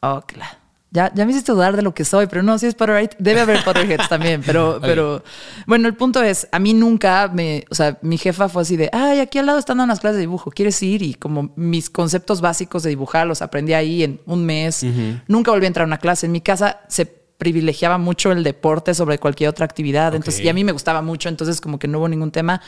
[0.00, 0.58] Oh, claro.
[0.92, 3.16] Ya, ya me hiciste dudar de lo que soy, pero no, si es Potterite.
[3.20, 5.22] Debe haber Potterheads también, pero, pero
[5.66, 8.90] bueno, el punto es, a mí nunca me, o sea, mi jefa fue así de,
[8.92, 11.02] ay, aquí al lado están dando unas clases de dibujo, ¿quieres ir?
[11.02, 14.84] Y como mis conceptos básicos de dibujar los aprendí ahí en un mes.
[15.28, 16.26] Nunca volví a entrar a una clase.
[16.26, 20.14] En mi casa se privilegiaba mucho el deporte sobre cualquier otra actividad.
[20.14, 22.60] Entonces, y a mí me gustaba mucho, entonces como que no hubo ningún tema.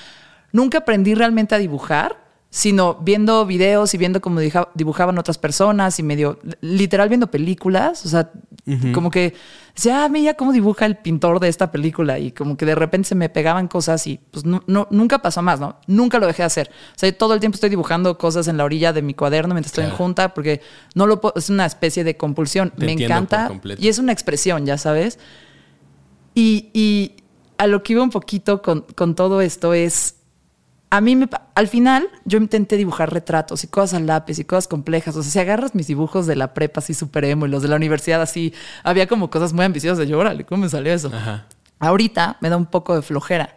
[0.50, 2.16] Nunca aprendí realmente a dibujar,
[2.54, 4.38] sino viendo videos y viendo cómo
[4.74, 8.30] dibujaban otras personas y medio, literal viendo películas, o sea,
[8.92, 9.32] como que
[9.74, 13.08] decía, ah, mira cómo dibuja el pintor de esta película y como que de repente
[13.08, 15.76] se me pegaban cosas y pues no, nunca pasó más, ¿no?
[15.86, 16.70] Nunca lo dejé de hacer.
[16.94, 19.72] O sea, todo el tiempo estoy dibujando cosas en la orilla de mi cuaderno mientras
[19.72, 20.60] estoy en junta porque
[20.94, 22.74] no lo puedo, es una especie de compulsión.
[22.76, 25.18] me encanta y es una expresión, ya sabes.
[26.34, 27.16] Y, y
[27.56, 30.16] a lo que iba un poquito con, con todo esto es
[30.92, 34.68] a mí me, al final yo intenté dibujar retratos y cosas al lápiz y cosas
[34.68, 35.16] complejas.
[35.16, 37.68] O sea, si agarras mis dibujos de la prepa así super emo y los de
[37.68, 38.52] la universidad así,
[38.84, 41.10] había como cosas muy ambiciosas yo, órale, ¿cómo me salió eso?
[41.78, 43.56] Ahorita me da un poco de flojera,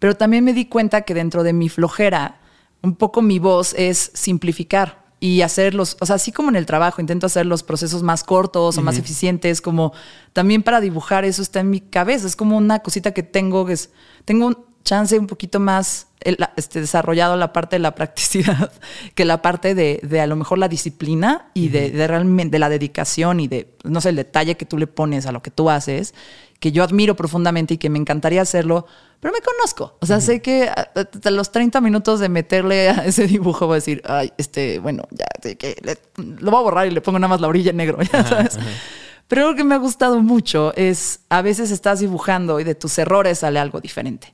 [0.00, 2.40] pero también me di cuenta que dentro de mi flojera,
[2.82, 7.00] un poco mi voz es simplificar y hacerlos, o sea, así como en el trabajo,
[7.00, 9.92] intento hacer los procesos más cortos o más eficientes, como
[10.32, 13.74] también para dibujar eso está en mi cabeza, es como una cosita que tengo, que
[13.74, 13.90] es,
[14.24, 16.08] tengo un, chance un poquito más
[16.56, 18.72] este, desarrollado la parte de la practicidad
[19.14, 22.68] que la parte de, de a lo mejor la disciplina y de, realmente de la
[22.68, 25.70] dedicación y de, no sé, el detalle que tú le pones a lo que tú
[25.70, 26.14] haces,
[26.60, 28.86] que yo admiro profundamente y que me encantaría hacerlo,
[29.18, 29.96] pero me conozco.
[30.00, 33.76] O sea, sé que a, los 30 minutos de meterle a ese dibujo voy a
[33.76, 35.76] decir, ay, este, bueno, ya, que
[36.16, 38.58] lo voy a borrar y le pongo nada más la orilla en negro, ya sabes.
[39.26, 42.98] Pero lo que me ha gustado mucho es a veces estás dibujando y de tus
[42.98, 44.32] errores sale algo diferente.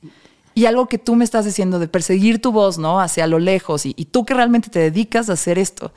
[0.55, 2.99] Y algo que tú me estás diciendo de perseguir tu voz, ¿no?
[2.99, 5.93] Hacia lo lejos y, tú que realmente te dedicas a hacer esto,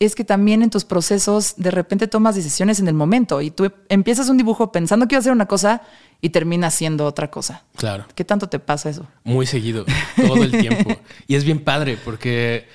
[0.00, 3.70] es que también en tus procesos de repente tomas decisiones en el momento y tú
[3.88, 5.82] empiezas un dibujo pensando que iba a hacer una cosa
[6.20, 7.64] y termina siendo otra cosa.
[7.76, 8.06] Claro.
[8.14, 9.06] ¿Qué tanto te pasa eso?
[9.24, 9.84] Muy seguido,
[10.16, 10.96] todo el tiempo.
[11.26, 12.68] y es bien padre porque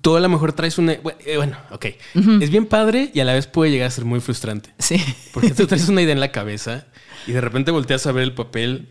[0.00, 0.92] tú a lo mejor traes una...
[0.92, 1.86] Eh, bueno, ok.
[2.40, 4.70] Es bien padre y a la vez puede llegar a ser muy frustrante.
[4.78, 5.02] Sí.
[5.32, 6.86] Porque tú traes una idea en la cabeza
[7.26, 8.88] y de repente volteas a ver el papel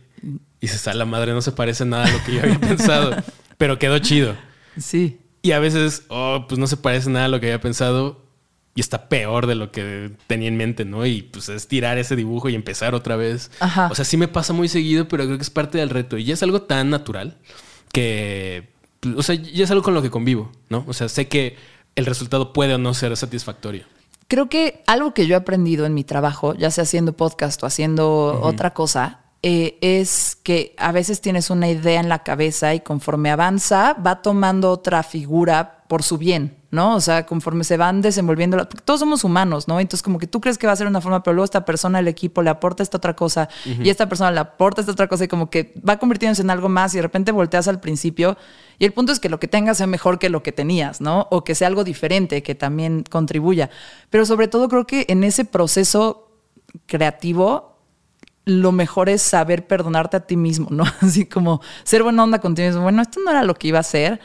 [0.60, 3.16] y se sale la madre, no se parece nada a lo que yo había pensado,
[3.58, 4.36] pero quedó chido.
[4.78, 5.20] Sí.
[5.42, 8.26] Y a veces, oh, pues no se parece nada a lo que había pensado
[8.78, 11.06] y está peor de lo que tenía en mente, ¿no?
[11.06, 13.50] Y pues es tirar ese dibujo y empezar otra vez.
[13.90, 16.26] O sea, sí me pasa muy seguido, pero creo que es parte del reto y
[16.26, 17.38] ya es algo tan natural
[17.92, 18.70] que,
[19.16, 20.84] o sea, ya es algo con lo que convivo, ¿no?
[20.88, 21.56] O sea, sé que
[21.96, 23.86] el resultado puede o no ser satisfactorio.
[24.28, 27.66] Creo que algo que yo he aprendido en mi trabajo, ya sea haciendo podcast o
[27.66, 32.82] haciendo otra cosa, eh, es que a veces tienes una idea en la cabeza y
[32.82, 36.96] conforme avanza va tomando otra figura por su bien, ¿no?
[36.96, 39.80] O sea, conforme se van desenvolviendo, todos somos humanos, ¿no?
[39.80, 42.00] Entonces como que tú crees que va a ser una forma, pero luego esta persona,
[42.00, 45.24] el equipo le aporta esta otra cosa y esta persona le aporta esta otra cosa
[45.24, 48.36] y como que va convirtiéndose en algo más y de repente volteas al principio
[48.78, 51.30] y el punto es que lo que tengas sea mejor que lo que tenías, ¿no?
[51.32, 53.70] O que sea algo diferente que también contribuya.
[54.10, 56.34] Pero sobre todo creo que en ese proceso
[56.86, 57.77] creativo
[58.48, 60.84] lo mejor es saber perdonarte a ti mismo, ¿no?
[61.02, 62.82] Así como ser buena onda contigo.
[62.82, 64.20] Bueno, esto no era lo que iba a ser,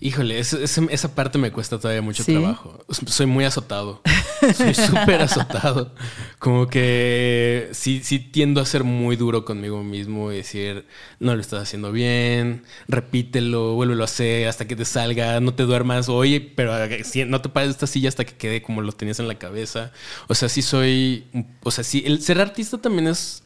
[0.00, 2.78] Híjole, esa parte me cuesta todavía mucho trabajo.
[3.06, 4.00] Soy muy azotado.
[4.54, 5.92] Soy súper azotado.
[6.38, 10.86] Como que sí, sí tiendo a ser muy duro conmigo mismo y decir,
[11.18, 15.64] no lo estás haciendo bien, repítelo, vuélvelo a hacer hasta que te salga, no te
[15.64, 16.74] duermas, oye, pero
[17.26, 19.90] no te pares de esta silla hasta que quede como lo tenías en la cabeza.
[20.28, 21.26] O sea, sí soy,
[21.64, 23.42] o sea, sí, el ser artista también es,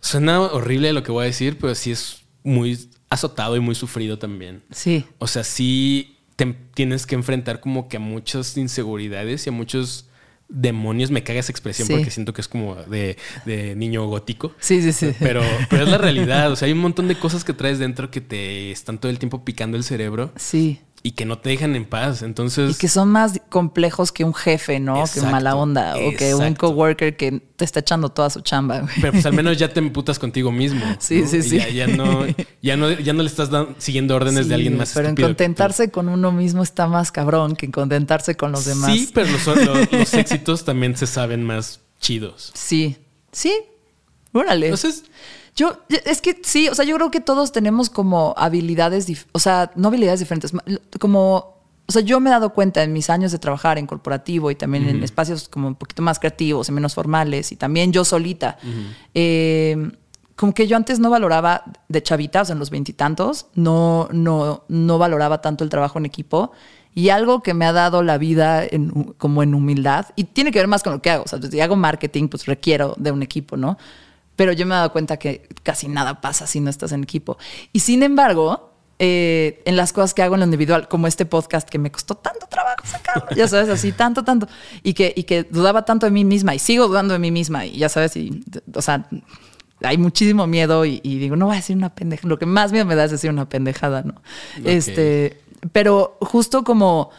[0.00, 2.78] suena horrible lo que voy a decir, pero sí es muy
[3.10, 4.62] azotado y muy sufrido también.
[4.70, 5.04] Sí.
[5.18, 10.06] O sea, sí te tienes que enfrentar como que a muchas inseguridades y a muchos
[10.48, 11.10] demonios.
[11.10, 13.16] Me caga esa expresión porque siento que es como de,
[13.76, 14.54] niño gótico.
[14.58, 15.12] Sí, sí, sí.
[15.18, 16.50] Pero, pero es la realidad.
[16.50, 19.18] O sea, hay un montón de cosas que traes dentro que te están todo el
[19.18, 20.32] tiempo picando el cerebro.
[20.36, 22.22] Sí y que no te dejan en paz.
[22.22, 22.76] Entonces.
[22.76, 25.04] Y que son más complejos que un jefe, ¿no?
[25.12, 25.96] que mala onda.
[25.96, 28.86] O que un coworker que te está echando toda su chamba.
[29.00, 30.84] Pero pues al menos ya te emputas contigo mismo.
[31.00, 31.58] Sí, sí, sí.
[31.74, 32.24] Ya, no,
[32.62, 34.92] ya, no, ya no le estás siguiendo órdenes de alguien más.
[34.92, 38.92] Pero en contentarse con uno mismo está más cabrón que en contentarse con los demás.
[38.92, 42.52] Sí, pero los, los éxitos también se saben más chidos.
[42.54, 42.98] Sí.
[43.32, 43.54] Sí.
[44.32, 44.66] Órale.
[44.66, 45.04] Entonces.
[45.56, 49.70] Yo, es que sí, o sea, yo creo que todos tenemos como habilidades, o sea,
[49.74, 50.52] no habilidades diferentes,
[50.98, 54.50] como, o sea, yo me he dado cuenta en mis años de trabajar en corporativo
[54.50, 58.04] y también en espacios como un poquito más creativos y menos formales y también yo
[58.04, 58.58] solita,
[59.14, 59.90] eh,
[60.36, 65.42] como que yo antes no valoraba de chavitas en los veintitantos, no, no, no valoraba
[65.42, 66.52] tanto el trabajo en equipo.
[66.92, 68.64] Y algo que me ha dado la vida
[69.16, 71.22] como en humildad, y tiene que ver más con lo que hago.
[71.22, 73.78] O sea, si hago marketing, pues requiero de un equipo, ¿no?
[74.40, 77.36] Pero yo me he dado cuenta que casi nada pasa si no estás en equipo.
[77.74, 81.68] Y sin embargo, eh, en las cosas que hago en lo individual, como este podcast
[81.68, 84.48] que me costó tanto trabajo sacarlo, ya sabes, así, tanto, tanto,
[84.82, 87.66] y que, y que dudaba tanto de mí misma y sigo dudando de mí misma,
[87.66, 88.42] y ya sabes, y,
[88.74, 89.06] o sea,
[89.82, 92.26] hay muchísimo miedo y, y digo, no voy a decir una pendejada.
[92.26, 94.22] Lo que más miedo me da es decir una pendejada, ¿no?
[94.64, 97.10] Este, pero justo como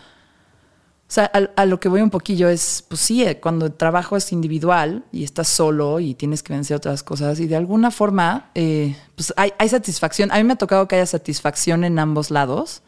[1.14, 4.32] sea, a, lo que voy un poquillo es, pues sí, eh, cuando el trabajo es
[4.32, 8.96] individual y estás solo y tienes que vencer otras cosas y de alguna forma, eh,
[9.16, 10.32] pues hay, hay, satisfacción.
[10.32, 12.82] A mí me ha tocado que haya satisfacción en ambos lados.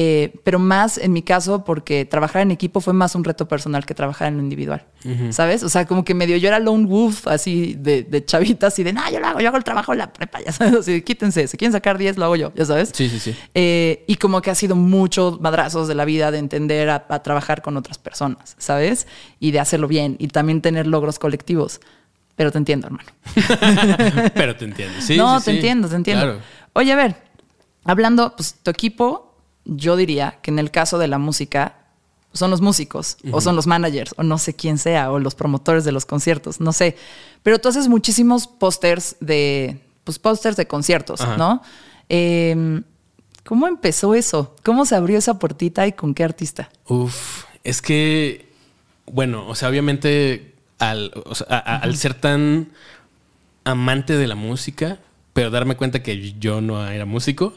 [0.00, 3.84] Eh, pero más en mi caso porque trabajar en equipo fue más un reto personal
[3.84, 4.84] que trabajar en lo individual,
[5.30, 5.64] ¿sabes?
[5.64, 8.92] O sea, como que medio yo era lone wolf, así de, de chavita, así de,
[8.92, 11.48] no, yo lo hago, yo hago el trabajo en la prepa, ya sabes, así, quítense,
[11.48, 12.92] si quieren sacar 10, lo hago yo, ya sabes.
[12.94, 13.34] Sí, sí, sí.
[13.54, 17.60] Eh, y como que ha sido muchos madrazos de la vida de entender a, trabajar
[17.60, 19.08] con otras personas, ¿sabes?
[19.40, 21.80] Y de hacerlo bien y también tener logros colectivos.
[22.36, 23.08] Pero te entiendo, hermano.
[24.34, 25.16] pero te entiendo, sí.
[25.16, 26.38] No, sí, te entiendo, te entiendo.
[26.74, 27.16] Oye, a ver,
[27.82, 29.27] hablando, pues tu equipo
[29.68, 31.76] yo diría que en el caso de la música
[32.32, 35.84] son los músicos o son los managers o no sé quién sea o los promotores
[35.84, 36.96] de los conciertos, no sé.
[37.42, 41.62] Pero tú haces muchísimos pósters de, pues pósters de conciertos, ¿no?
[42.08, 42.82] Em,
[43.44, 44.54] ¿Cómo empezó eso?
[44.62, 46.68] ¿Cómo se abrió esa puertita y con qué artista?
[46.86, 48.52] Uf, es que,
[49.06, 51.12] bueno, o sea, obviamente al,
[51.48, 52.68] al ser tan
[53.64, 54.98] amante de la música,
[55.38, 57.54] pero darme cuenta que yo no era músico,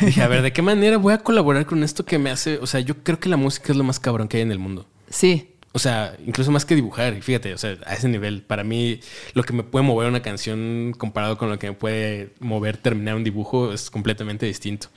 [0.00, 2.56] dije, a ver, ¿de qué manera voy a colaborar con esto que me hace?
[2.56, 4.58] O sea, yo creo que la música es lo más cabrón que hay en el
[4.58, 4.86] mundo.
[5.10, 5.50] Sí.
[5.72, 7.12] O sea, incluso más que dibujar.
[7.12, 9.00] Y fíjate, o sea, a ese nivel, para mí,
[9.34, 13.14] lo que me puede mover una canción comparado con lo que me puede mover terminar
[13.14, 14.88] un dibujo es completamente distinto.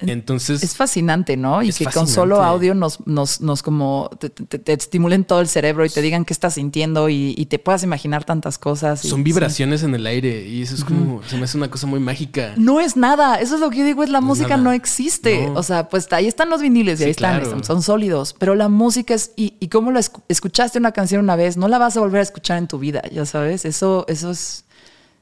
[0.00, 0.62] Entonces.
[0.62, 1.62] Es fascinante, ¿no?
[1.62, 5.88] Y que con solo audio nos, nos, nos como te, estimulen todo el cerebro y
[5.88, 9.00] te digan qué estás sintiendo y, te puedas imaginar tantas cosas.
[9.00, 12.00] Son vibraciones en el aire y eso es como, se me hace una cosa muy
[12.00, 12.54] mágica.
[12.56, 13.40] No es nada.
[13.40, 15.48] Eso es lo que yo digo, es la música no existe.
[15.54, 18.34] O sea, pues ahí están los viniles y ahí están, son sólidos.
[18.38, 21.78] Pero la música es, y, y cómo lo escuchaste una canción una vez, no la
[21.78, 23.64] vas a volver a escuchar en tu vida, ya sabes.
[23.64, 24.65] Eso, eso es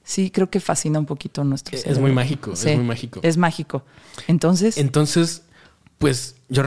[0.04, 3.20] sí creo que fascina un poquito nuestro Es muy mágico, es muy mágico.
[3.22, 3.82] Es mágico.
[4.28, 4.78] Entonces.
[4.78, 5.42] Entonces,
[5.98, 6.62] pues yo,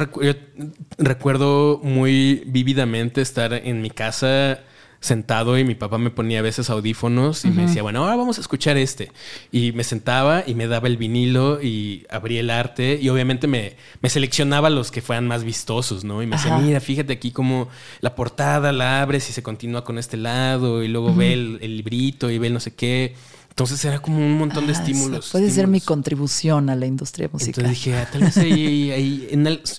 [0.97, 4.59] recuerdo muy vívidamente estar en mi casa
[5.07, 8.37] sentado y mi papá me ponía a veces audífonos y me decía, bueno, ahora vamos
[8.37, 9.11] a escuchar este.
[9.51, 13.75] Y me sentaba y me daba el vinilo y abría el arte y obviamente me,
[14.01, 16.21] me seleccionaba los que fueran más vistosos, ¿no?
[16.21, 17.69] Y me decía, mira, fíjate aquí como
[18.01, 22.29] la portada la abres y se continúa con este lado y luego ve el, librito
[22.29, 23.15] y ve el no sé qué.
[23.49, 25.29] Entonces era como un montón de ah, estímulos.
[25.31, 27.65] Puede ser mi contribución a la industria musical.
[27.65, 29.27] Entonces dije, ah, tal vez ahí,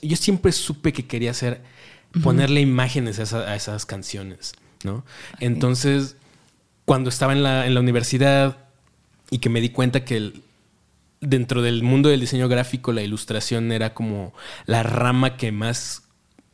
[0.02, 1.62] yo siempre supe que quería hacer,
[2.22, 5.04] ponerle imágenes a, esas canciones, ¿no?
[5.40, 6.16] Entonces,
[6.84, 8.56] cuando estaba en la, en la universidad
[9.30, 10.32] y que me di cuenta que
[11.20, 14.32] dentro del mundo del diseño gráfico la ilustración era como
[14.66, 16.02] la rama que más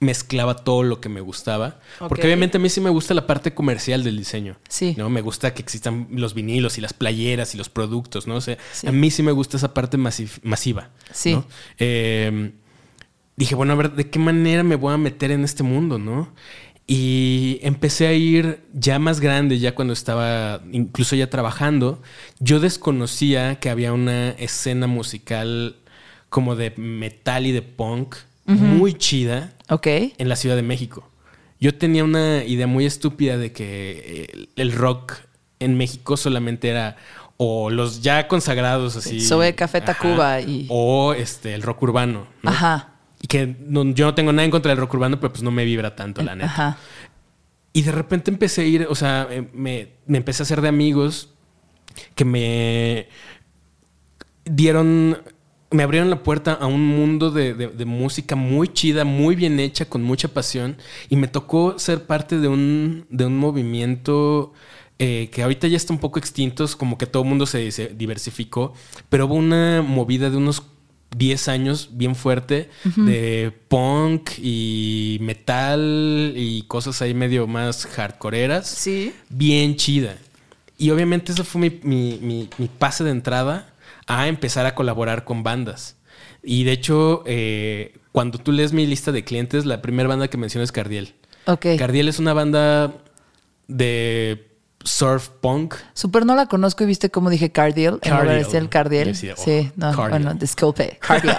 [0.01, 1.81] mezclaba todo lo que me gustaba.
[1.99, 4.57] Porque obviamente a mí sí me gusta la parte comercial del diseño.
[4.69, 4.95] Sí.
[4.97, 5.11] ¿no?
[5.11, 8.37] Me gusta que existan los vinilos y las playeras y los productos, ¿no?
[8.37, 10.91] O sea, a mí sí me gusta esa parte masiva.
[11.13, 11.39] Sí.
[11.79, 12.53] Em,
[13.37, 16.33] dije, bueno, a ver, ¿de qué manera me voy a meter en este mundo, no?
[16.87, 22.03] Y empecé a ir ya más grande, ya cuando estaba incluso ya trabajando.
[22.41, 25.77] Yo desconocía que había una escena musical
[26.29, 28.17] como de metal y de punk
[28.47, 31.09] muy chida en la Ciudad de México.
[31.59, 35.15] Yo tenía una idea muy estúpida de que el rock
[35.61, 36.97] en México solamente era
[37.37, 39.21] o los ya consagrados así.
[39.21, 40.67] Sobre Café Tacuba y.
[40.69, 42.27] O este, el rock urbano.
[42.43, 42.94] Ajá.
[43.25, 43.57] Y que
[43.95, 46.23] yo no tengo nada en contra del rock urbano, pero pues no me vibra tanto,
[46.23, 46.45] la neta.
[46.45, 46.79] Ajá.
[47.73, 50.69] Y de repente empecé a ir, o sea, eh, me, me empecé a hacer de
[50.69, 51.31] amigos
[52.15, 53.09] que me
[54.45, 55.23] dieron
[55.71, 60.03] me abrieron la puerta a un mundo de, música muy chida, muy bien hecha, con
[60.03, 60.77] mucha pasión.
[61.09, 64.53] Y me tocó ser parte de un, de un movimiento
[64.99, 68.75] eh, que ahorita ya está un poco extinto, como que todo el mundo se, diversificó,
[69.09, 70.63] pero hubo una movida de unos
[71.17, 78.67] 10 años bien fuerte de punk y metal y cosas ahí medio más hardcoreeras.
[78.69, 79.13] Sí.
[79.29, 80.17] Bien chida.
[80.77, 83.73] Y obviamente eso fue mi, mi pase de entrada
[84.07, 85.97] a empezar a colaborar con bandas.
[86.43, 90.37] Y de hecho, eh, cuando tú lees mi lista de clientes, la primera banda que
[90.37, 91.15] menciono es Cardiel.
[91.47, 91.67] Ok.
[91.79, 92.95] Cardiel es una banda
[93.67, 94.47] de
[94.85, 95.75] surf punk.
[95.95, 97.99] Super no la conozco y viste cómo dije Cardiel.
[98.03, 99.15] En el Cardiel.
[99.15, 100.99] Sí, no, bueno, disculpe.
[101.01, 101.37] Cardiel.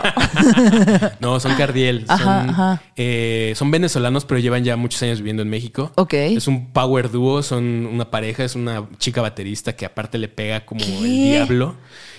[1.20, 2.06] no, son Cardiel.
[2.08, 5.92] son, eh, son venezolanos, pero llevan ya muchos años viviendo en México.
[5.96, 6.14] Ok.
[6.14, 10.66] Es un power duo, son una pareja, es una chica baterista que aparte le pega
[10.66, 11.76] como el diablo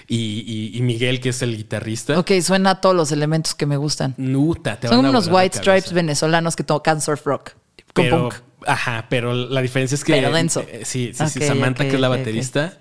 [0.08, 2.18] y, Miguel, que es el guitarrista.
[2.18, 4.14] Ok, suena a todos los elementos que me gustan.
[4.16, 7.52] Nuta, te Son unos White Stripes venezolanos que tocan surf rock.
[8.02, 8.28] Pero,
[8.66, 10.12] ajá, pero la diferencia es que.
[10.12, 10.64] Pero denso.
[10.68, 11.40] Eh, sí, sí, sí.
[11.40, 12.78] Samantha, que es la baterista.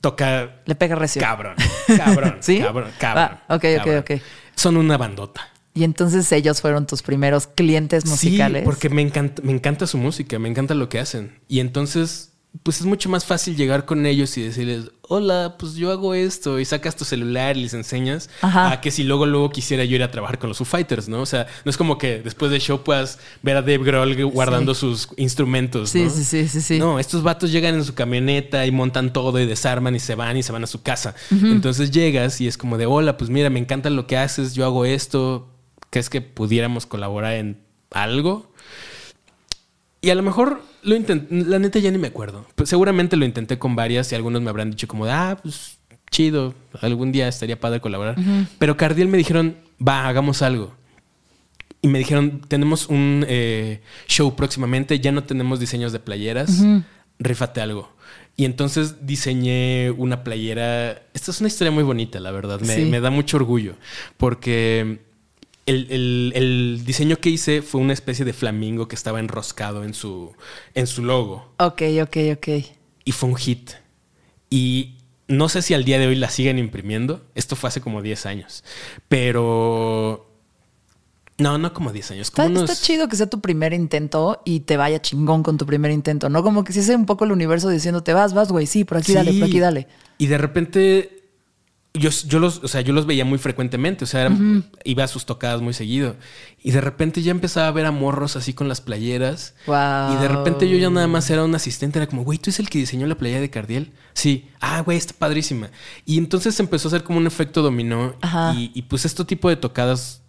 [0.00, 0.60] toca.
[0.66, 1.20] Le pega recio.
[1.20, 1.54] Cabrón.
[1.96, 2.36] Cabrón.
[2.40, 2.60] ¿Sí?
[2.60, 2.90] Cabrón.
[2.98, 3.38] Cabrón.
[3.48, 3.98] Ah, ok, ok, cabrón.
[3.98, 4.10] ok.
[4.54, 5.50] Son una bandota.
[5.72, 8.62] Y entonces ellos fueron tus primeros clientes musicales.
[8.62, 11.38] Sí, porque me encanta, me encanta su música, me encanta lo que hacen.
[11.46, 12.29] Y entonces,
[12.62, 16.58] pues es mucho más fácil llegar con ellos y decirles, hola, pues yo hago esto,
[16.60, 18.28] y sacas tu celular y les enseñas.
[18.42, 18.72] Ajá.
[18.72, 21.20] A que si luego, luego quisiera yo ir a trabajar con los Foo Fighters, ¿no?
[21.22, 24.74] O sea, no es como que después del show puedas ver a Dave Grohl guardando
[24.74, 25.90] sus instrumentos.
[25.90, 26.10] Sí, ¿no?
[26.10, 26.78] sí, sí, sí, sí.
[26.78, 30.36] No, estos vatos llegan en su camioneta y montan todo y desarman y se van
[30.36, 31.14] y se van a su casa.
[31.30, 34.64] Entonces llegas y es como de, hola, pues mira, me encanta lo que haces, yo
[34.64, 35.48] hago esto,
[35.90, 38.49] ¿crees que pudiéramos colaborar en algo?
[40.00, 42.46] Y a lo mejor lo intenté, la neta ya ni me acuerdo.
[42.54, 45.78] Pues seguramente lo intenté con varias y algunos me habrán dicho como de, ah, pues
[46.10, 48.16] chido, algún día estaría padre colaborar.
[48.58, 50.74] Pero Cardiel me dijeron, va, hagamos algo.
[51.82, 56.62] Y me dijeron, tenemos un eh, show próximamente, ya no tenemos diseños de playeras,
[57.18, 57.94] rífate algo.
[58.36, 61.02] Y entonces diseñé una playera.
[61.12, 62.60] Esta es una historia muy bonita, la verdad.
[62.60, 62.84] Me, Sí.
[62.86, 63.74] me da mucho orgullo.
[64.16, 65.00] Porque
[65.70, 69.94] el, el- el diseño que hice fue una especie de flamingo que estaba enroscado en
[69.94, 70.32] su,
[70.74, 71.52] en su logo.
[71.58, 72.48] Ok, ok, ok.
[73.04, 73.70] Y fue un hit.
[74.50, 74.96] Y
[75.28, 77.22] no sé si al día de hoy la siguen imprimiendo.
[77.34, 78.64] Esto fue hace como 10 años.
[79.08, 80.26] Pero.
[81.38, 82.28] No, no como 10 años.
[82.28, 82.70] Está, Como unos...
[82.70, 86.28] está chido que sea tu primer intento y te vaya chingón con tu primer intento,
[86.28, 86.42] ¿no?
[86.42, 88.98] Como que si es un poco el universo diciendo, te vas, vas, güey, sí, por
[88.98, 89.86] aquí dale, por aquí dale.
[90.18, 91.19] Y de repente.
[91.92, 94.36] Yo, yo los, o sea, yo los veía muy frecuentemente, o sea, era-
[94.84, 96.14] iba a sus tocadas muy seguido.
[96.62, 99.54] Y de repente ya empezaba a ver a morros así con las playeras.
[99.66, 100.14] Wow.
[100.14, 102.60] Y de repente yo ya nada más era un asistente, era como, güey, ¿tú es
[102.60, 103.90] el que diseñó la playera de Cardiel?
[104.12, 105.70] Sí, ah, güey, está padrísima.
[106.06, 108.14] Y entonces empezó a hacer como un efecto dominó.
[108.20, 108.54] Ajá.
[108.54, 110.22] Y, y pues este tipo de tocadas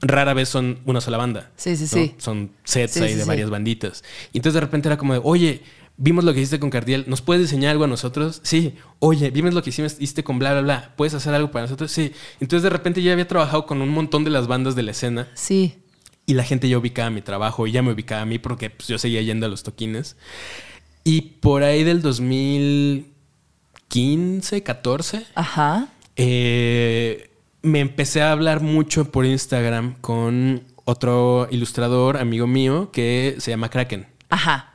[0.00, 1.50] rara vez son una sola banda.
[1.56, 1.88] Sí, sí, ¿no?
[1.88, 2.14] sí.
[2.16, 3.28] Son sets Sí, ahí sí, de sí.
[3.28, 4.02] varias banditas.
[4.32, 5.62] Y entonces de repente era como de, oye,
[5.96, 8.40] vimos lo que hiciste con Cardiel, ¿nos puedes diseñar algo a nosotros?
[8.42, 8.74] Sí.
[8.98, 11.92] Oye, vimos lo que hiciste con bla, bla, bla, ¿puedes hacer algo para nosotros?
[11.92, 12.12] Sí.
[12.40, 14.90] Entonces de repente yo ya había trabajado con un montón de las bandas de la
[14.92, 15.76] escena Sí.
[16.26, 18.88] y la gente ya ubicaba mi trabajo y ya me ubicaba a mí porque pues,
[18.88, 20.16] yo seguía yendo a los toquines.
[21.04, 25.88] Y por ahí del 2015, 14, Ajá.
[26.16, 27.30] eh,
[27.62, 33.68] me empecé a hablar mucho por Instagram con otro ilustrador, amigo mío, que se llama
[33.68, 34.06] Kraken.
[34.30, 34.71] Ajá.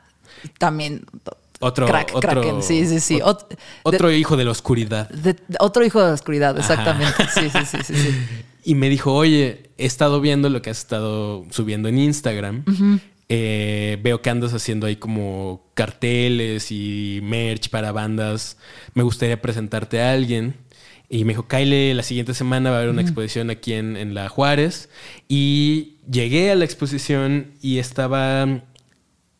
[0.58, 1.06] También.
[1.60, 3.16] Otro, Crack, otro, Kraken, sí, sí, sí.
[3.20, 5.10] ot- Ot- otro hijo de la oscuridad.
[5.10, 7.24] De- otro hijo de la oscuridad, exactamente.
[7.34, 8.10] Sí, sí, sí, sí, sí.
[8.64, 12.64] Y me dijo, oye, he estado viendo lo que has estado subiendo en Instagram.
[13.30, 18.58] Eh, veo que andas haciendo ahí como carteles y merch para bandas.
[18.94, 20.56] Me gustaría presentarte a alguien.
[21.10, 24.14] Y me dijo, Kyle, la siguiente semana va a haber una exposición aquí en, en
[24.14, 24.90] La Juárez.
[25.30, 28.64] Y llegué a la exposición y estaba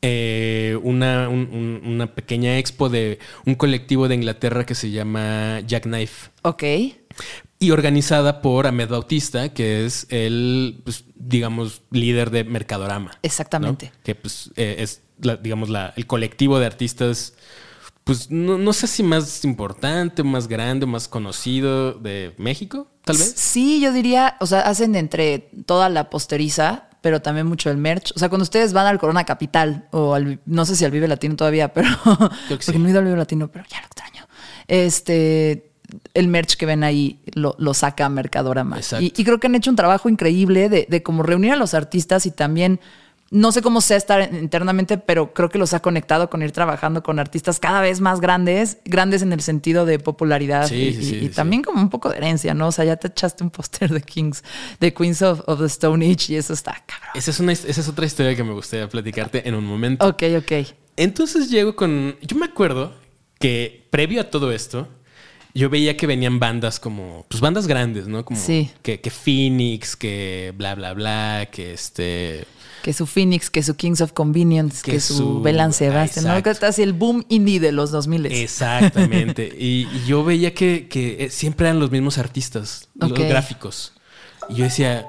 [0.02, 5.60] eh, una, un- un- una pequeña expo de un colectivo de Inglaterra que se llama
[5.68, 6.64] Jackknife Ok.
[7.60, 13.12] y organizada por Ahmed Bautista, que es el, pues, digamos, líder de Mercadorama.
[13.14, 13.20] ¿no?
[13.24, 13.92] Exactamente.
[14.04, 17.34] Que pues eh, es, la- digamos, la, el colectivo de artistas,
[18.04, 23.34] pues no, no sé si más importante, más grande, más conocido de México, tal vez.
[23.36, 28.12] Sí, yo diría, o sea, hacen entre toda la posteriza, pero también mucho el merch.
[28.16, 31.08] O sea, cuando ustedes van al Corona Capital o al, no sé si al Vive
[31.08, 31.90] Latino todavía, pero
[32.48, 34.28] que porque no he ido al Vive Latino, pero ya lo extraño.
[34.68, 35.72] Este,
[36.14, 38.78] el merch que ven ahí lo, lo saca Mercadorama.
[38.78, 39.04] Exacto.
[39.04, 41.74] Y, y creo que han hecho un trabajo increíble de, de como reunir a los
[41.74, 42.80] artistas y también
[43.30, 47.04] no sé cómo sea estar internamente, pero creo que los ha conectado con ir trabajando
[47.04, 51.00] con artistas cada vez más grandes, grandes en el sentido de popularidad Sí, y, sí,
[51.00, 51.30] y- sí, y sí.
[51.30, 52.68] también como un poco de herencia, ¿no?
[52.68, 54.44] O sea, ya te echaste un póster de Kings,
[54.80, 57.10] de Queens of, of the Stone Age y eso está cabrón.
[57.16, 60.08] Esa es, una, esa es otra historia que me gustaría platicarte en un momento.
[60.08, 60.52] Ok, ok.
[60.96, 62.16] Entonces llego con.
[62.22, 62.94] Yo me acuerdo
[63.40, 64.88] que previo a todo esto,
[65.54, 67.26] yo veía que venían bandas como.
[67.30, 68.24] Pues bandas grandes, ¿no?
[68.26, 68.72] Como Sí.
[68.82, 72.46] que, que Phoenix, que bla, bla, bla, que este.
[72.84, 76.42] Que su Phoenix, que su Kings of Convenience, que, Que su, Belan Sebastian, ¿no?
[76.44, 78.28] Que está así el boom indie de los 2000.
[78.28, 79.52] Exactamente.
[79.58, 83.94] y, y yo veía que, que, eh, siempre eran los mismos artistas, los gráficos.
[84.50, 85.06] Y yo decía.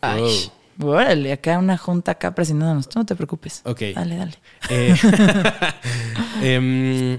[0.00, 0.90] Ay, "Wow".
[0.92, 2.88] órale, acá una junta acá presionándonos.
[2.88, 3.60] Tú no te preocupes.
[3.64, 3.80] Ok.
[3.94, 4.34] Dale, dale.
[4.70, 4.94] Eh,
[6.42, 7.18] em,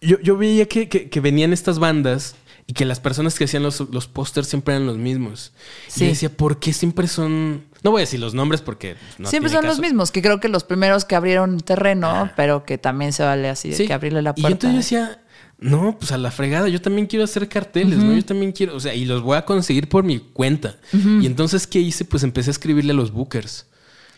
[0.00, 2.34] yo, yo veía que, que- que venían estas bandas
[2.66, 5.52] y que las personas que hacían los, los pósters siempre eran los mismos.
[5.88, 6.00] Y Sí.
[6.00, 7.64] yo decía, ¿por qué siempre son.?
[7.84, 10.40] No voy a decir los nombres porque no Siempre tiene son los mismos, que creo
[10.40, 12.32] que los primeros que abrieron terreno, Ah.
[12.34, 13.86] pero que también se vale así de Sí.
[13.86, 14.66] que abrirle la Y puerta.
[14.68, 15.20] entonces yo decía,
[15.58, 18.12] no, pues a la fregada, yo también quiero hacer carteles, ¿no?
[18.14, 20.76] Yo también quiero, o sea, y los voy a conseguir por mi cuenta.
[20.92, 22.04] Y entonces, ¿qué hice?
[22.04, 23.66] Pues empecé a escribirle a los bookers.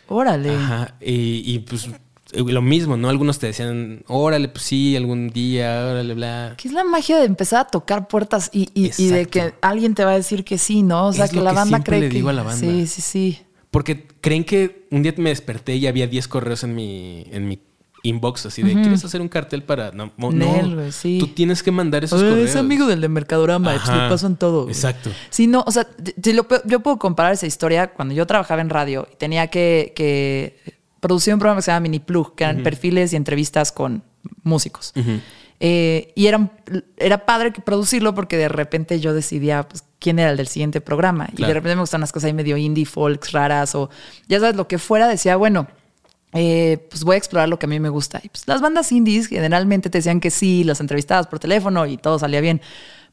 [0.09, 0.55] Órale.
[0.55, 0.95] Ajá.
[1.01, 1.89] Y, y, pues
[2.33, 3.09] eh, lo mismo, ¿no?
[3.09, 6.55] Algunos te decían, órale, pues sí, algún día, órale, bla.
[6.57, 9.95] Que es la magia de empezar a tocar puertas y, y- y de que alguien
[9.95, 11.09] te va a decir que sí, ¿no?
[11.09, 12.21] O sea, Es que lo la que banda cree le que...
[12.29, 12.59] a la banda.
[12.61, 13.39] Sí, sí, sí.
[13.77, 17.61] Porque creen que un día me desperté y había 10 correos en mi, en mi
[18.03, 19.91] inbox, así de, ¿quieres hacer un cartel para...?
[19.93, 21.19] No, no, Nel, sí.
[21.21, 22.49] tú tienes que mandar esos correos.
[22.51, 24.69] Es amigo del de Mercadorama, le pasan todo.
[24.69, 25.11] exacto.
[25.29, 29.07] Sí, no, o sea, pe- yo puedo comparar esa historia cuando yo trabajaba en radio
[29.13, 30.59] y tenía que, que
[31.01, 34.03] producir un programa que se llama Mini Plug, que eran perfiles y entrevistas con
[34.43, 34.93] músicos.
[35.61, 36.51] Eh, y era,
[36.97, 40.81] era padre que producirlo porque de repente yo decidía pues, quién era el del siguiente
[40.81, 41.29] programa.
[41.33, 41.49] Y Claro.
[41.49, 43.89] de repente me gustan las cosas ahí medio indie, folks, raras o
[44.29, 45.67] ya sabes, lo que fuera, decía, bueno,
[46.33, 48.21] eh, pues voy a explorar lo que a mí me gusta.
[48.23, 51.97] Y pues las bandas indies generalmente te decían que sí, las entrevistabas por teléfono y
[51.97, 52.61] todo salía bien.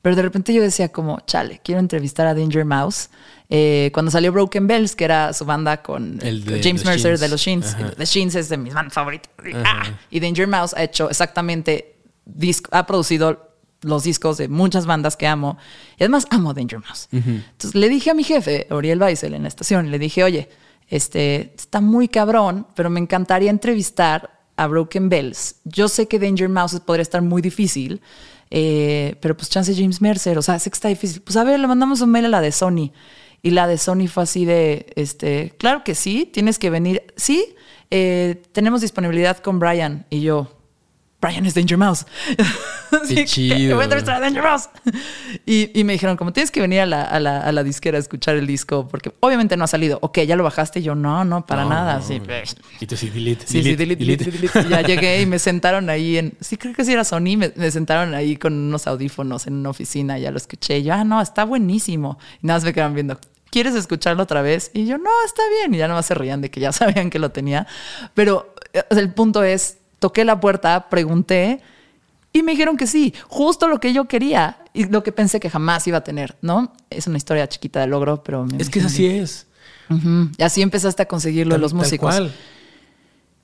[0.01, 3.09] Pero de repente yo decía como, chale, quiero entrevistar a Danger Mouse.
[3.49, 7.17] Eh, cuando salió Broken Bells, que era su banda con, El de con James Mercer
[7.17, 7.47] de los.
[7.47, 7.91] Ajá.
[7.95, 9.31] The Sheens es de mis bandas favoritas.
[10.11, 10.17] Y.
[10.17, 11.92] Y Danger Mouse ha hecho exactamente,
[12.71, 15.57] ha producido los discos de muchas bandas que amo.
[15.97, 17.07] Y además amo Danger Mouse.
[17.11, 20.49] Entonces le dije a mi jefe, Oriel Weissel, en la estación, le dije, oye,
[20.89, 25.55] este, está muy cabrón, pero me encantaría entrevistar a Broken Bells.
[25.63, 28.01] Yo sé que Danger Mouse podría estar muy difícil,
[28.49, 31.21] eh, pero pues chance James Mercer, o sea, sé que está difícil.
[31.21, 32.91] Pues a ver, le mandamos un mail a la de Sony.
[33.41, 37.03] Y la de Sony fue así de, este, claro que sí, tienes que venir.
[37.17, 37.55] Sí,
[37.91, 40.05] eh, tenemos disponibilidad con Brian.
[40.09, 40.49] Y yo,
[41.24, 42.05] Brian es Danger Mouse.
[43.09, 43.76] Que, chido.
[43.76, 44.69] Voy a entrevistar a Danger Mouse.
[45.47, 47.97] Y, y me dijeron, como tienes que venir a la, a, la, a la disquera
[47.97, 49.97] a escuchar el disco, porque obviamente no ha salido.
[50.03, 50.80] Ok, ya lo bajaste.
[50.80, 51.95] Y yo, no, no, para No, nada.
[51.95, 52.01] no.
[52.03, 52.21] Sí,
[52.80, 54.38] Y tú sí, delete, Sí, sí, delete, delete, delete.
[54.38, 54.69] delete, delete.
[54.69, 56.34] Ya llegué y me sentaron ahí en.
[56.39, 57.36] Sí, creo que sí era Sony.
[57.36, 60.19] Me, me sentaron ahí con unos audífonos en una oficina.
[60.19, 60.78] Ya lo escuché.
[60.78, 62.19] Y yo, ah, no, está buenísimo.
[62.43, 63.19] Y nada más me quedaban viendo.
[63.49, 64.69] ¿Quieres escucharlo otra vez?
[64.76, 65.74] Y yo, no, está bien.
[65.74, 67.65] Y ya nomás se reían de que ya sabían que lo tenía.
[68.13, 71.61] Pero eh, el punto es: toqué la puerta, pregunté.
[72.33, 75.49] Y me dijeron que sí, justo lo que yo quería y lo que pensé que
[75.49, 76.73] jamás iba a tener, ¿no?
[76.89, 78.43] Es una historia chiquita de logro, pero...
[78.45, 79.47] me Es que así es.
[79.89, 80.29] Ujú.
[80.37, 82.15] Y así empezaste a conseguirlo de Tal- los tal músicos.
[82.15, 82.33] cual.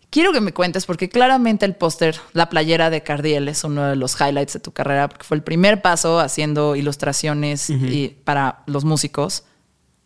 [0.10, 3.96] Quiero que me cuentes, porque claramente el póster, la playera de Cardiel es uno de
[3.96, 8.84] los highlights de tu carrera, porque fue el primer paso haciendo ilustraciones y para los
[8.86, 9.44] músicos.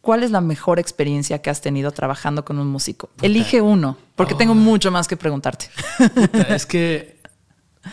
[0.03, 3.09] ¿Cuál es la mejor experiencia que has tenido trabajando con un músico?
[3.21, 4.37] Elige uno, porque Oh.
[4.37, 5.67] tengo mucho más que preguntarte.
[6.13, 7.21] Puta, es que,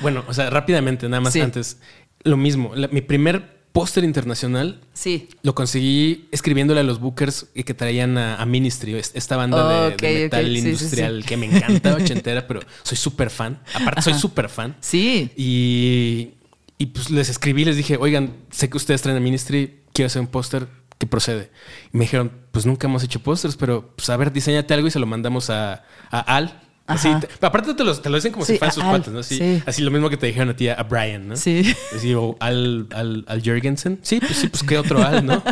[0.00, 1.40] bueno, o sea, rápidamente, nada más Sí.
[1.40, 1.78] antes,
[2.24, 2.72] lo mismo.
[2.74, 5.28] La- mi primer póster internacional Sí.
[5.42, 9.86] lo conseguí escribiéndole a los bookers y que traían a, a Ministry, es- esta banda
[9.86, 13.60] de- Ok, de, ok, metal sí, industrial que me encanta, ochentera, pero soy súper fan.
[13.72, 14.74] Aparte, soy súper fan.
[14.80, 15.30] Sí.
[15.36, 16.30] Y,
[16.76, 20.20] y pues les escribí, les dije, oigan, sé que ustedes traen a Ministry, quiero hacer
[20.22, 20.66] un póster
[21.00, 21.50] que procede.
[21.92, 24.90] Y me dijeron, pues nunca hemos hecho pósters, pero pues a ver, diseñate algo y
[24.92, 26.60] se lo mandamos a, a Al.
[26.86, 29.20] Así, te- aparte te lo, te lo dicen como Sí, si fueran sus cuates, ¿no?
[29.20, 29.62] Así, sí.
[29.64, 31.36] así lo mismo que te dijeron a ti, a Brian, ¿no?
[31.36, 31.74] Sí.
[31.96, 34.00] Así, o al, al, al Jürgensen.
[34.02, 35.42] Sí, pues sí, pues qué otro Al, ¿no?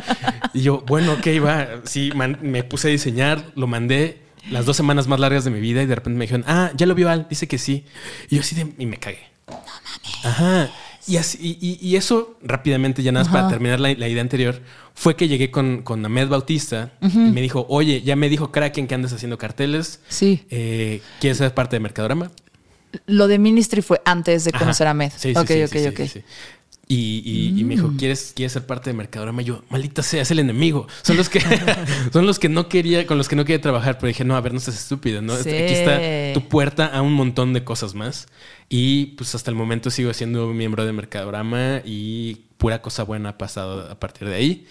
[0.53, 1.68] Y yo, bueno, ok, va.
[1.84, 4.20] Sí, man- me puse a diseñar, lo mandé
[4.51, 6.86] las dos semanas más largas de mi vida y de repente me dijeron, ah, ya
[6.86, 7.84] lo vio Al, dice que sí.
[8.30, 9.20] Y yo así de, y me cagué.
[10.24, 10.70] Ajá.
[11.09, 14.61] Y, así, y, eso rápidamente, ya nada más para terminar la, la idea anterior,
[14.94, 18.86] fue que llegué con, con Ahmed Bautista y me dijo, oye, ya me dijo Kraken
[18.86, 20.00] que andas haciendo carteles.
[20.09, 20.44] Sí.
[20.50, 22.30] Eh, ¿Quieres ser parte de Mercadorama?
[23.06, 24.90] Lo de Ministry fue antes de conocer Ajá.
[24.90, 25.12] a Med.
[25.16, 26.22] Sí, sí, sí, sí, sí.
[26.91, 29.43] Y, y- y me dijo, ¿quieres, ¿quieres ser parte de Mercadorama?
[29.43, 30.86] Y yo, maldita sea, es el enemigo.
[31.03, 31.41] Son los que
[32.12, 33.99] son los que no quería, con los que no quería trabajar.
[33.99, 35.36] Pero dije, no, a ver, no seas estúpido, ¿no?
[35.36, 35.51] Sí.
[35.51, 38.26] Aquí está tu puerta a un montón de cosas más.
[38.70, 43.39] Y pues hasta el momento sigo siendo miembro de Mercadorama y pura cosa buena ha
[43.39, 44.66] pasado a partir de ahí.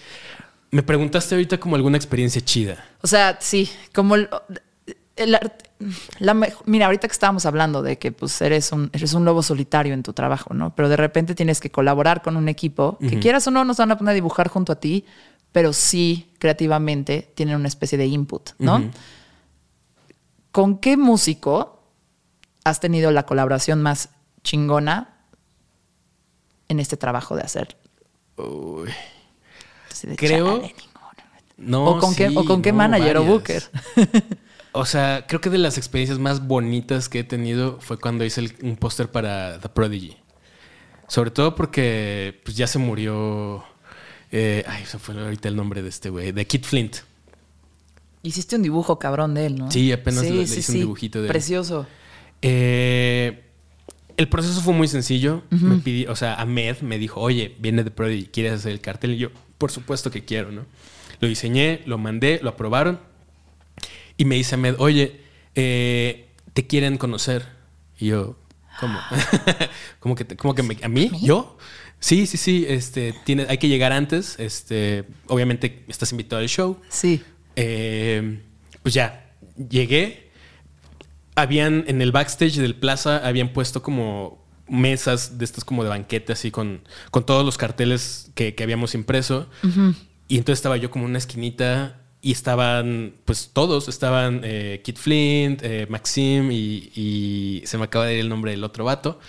[0.70, 2.84] Me preguntaste ahorita como alguna experiencia chida.
[3.00, 4.16] O sea, sí, como
[5.18, 5.38] el,
[6.18, 6.34] la
[6.66, 10.02] mira, ahorita que estábamos hablando de que pues eres un, eres un lobo solitario en
[10.02, 10.74] tu trabajo, ¿no?
[10.74, 13.82] Pero de repente tienes que colaborar con un equipo que quieras o no, no se
[13.82, 15.04] van a poner a dibujar junto a ti,
[15.52, 18.90] pero sí creativamente tienen una especie de input, ¿no?
[20.50, 21.82] ¿Con qué músico
[22.64, 24.10] has tenido la colaboración más
[24.42, 25.14] chingona
[26.68, 27.76] en este trabajo de hacer?
[28.36, 28.90] Uy.
[30.02, 30.62] De, Creo-.
[31.56, 33.62] No, o con qué, o con qué no, manager o booker.
[34.72, 38.40] O sea, creo que de las experiencias más bonitas que he tenido fue cuando hice
[38.42, 40.16] el- un póster para The Prodigy.
[41.08, 43.64] Sobre todo porque pues, ya se murió.
[44.30, 46.96] eh, ay, se fue ahorita el nombre de este güey, de Kid Flint.
[48.22, 49.70] Hiciste un dibujo cabrón de él, ¿no?
[49.70, 51.32] Sí, apenas le- le hice un dibujito de él.
[51.32, 51.86] Precioso.
[52.42, 53.44] Eh,
[54.18, 55.42] el proceso fue muy sencillo.
[55.50, 59.12] Me pidió, o sea, Ahmed me dijo, oye, viene The Prodigy, ¿quieres hacer el cartel?
[59.14, 60.66] Y yo, por supuesto que quiero, ¿no?
[61.20, 63.00] Lo diseñé, lo mandé, lo aprobaron.
[64.18, 65.20] Y me dice Ahmed, oye,
[65.54, 67.46] eh, te quieren conocer.
[67.98, 68.36] Y yo,
[68.80, 68.98] ¿cómo?
[70.00, 71.10] ¿Cómo que, como que me, a mí?
[71.22, 71.56] ¿Yo?
[72.00, 72.66] Sí, sí, sí.
[72.68, 74.34] Este, tiene, hay que llegar antes.
[74.40, 76.80] Este, obviamente estás invitado al show.
[76.88, 77.22] Sí.
[77.54, 78.42] Eh,
[78.82, 80.30] pues ya, llegué.
[81.36, 86.32] Habían en el backstage del plaza, habían puesto como mesas de estas como de banquete,
[86.32, 89.48] así con, con todos los carteles que, que habíamos impreso.
[90.26, 94.96] Y entonces estaba yo como en una esquinita y estaban, pues todos, estaban eh, Kit
[94.96, 99.20] Flint, eh, Maxim y, y, se me acaba de ir el nombre del otro vato,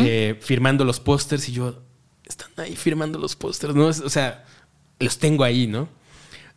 [0.00, 1.82] eh, firmando los pósters y yo,
[2.24, 3.86] están ahí firmando los pósters, ¿no?
[3.86, 4.46] O sea,
[4.98, 5.88] los tengo ahí, ¿no?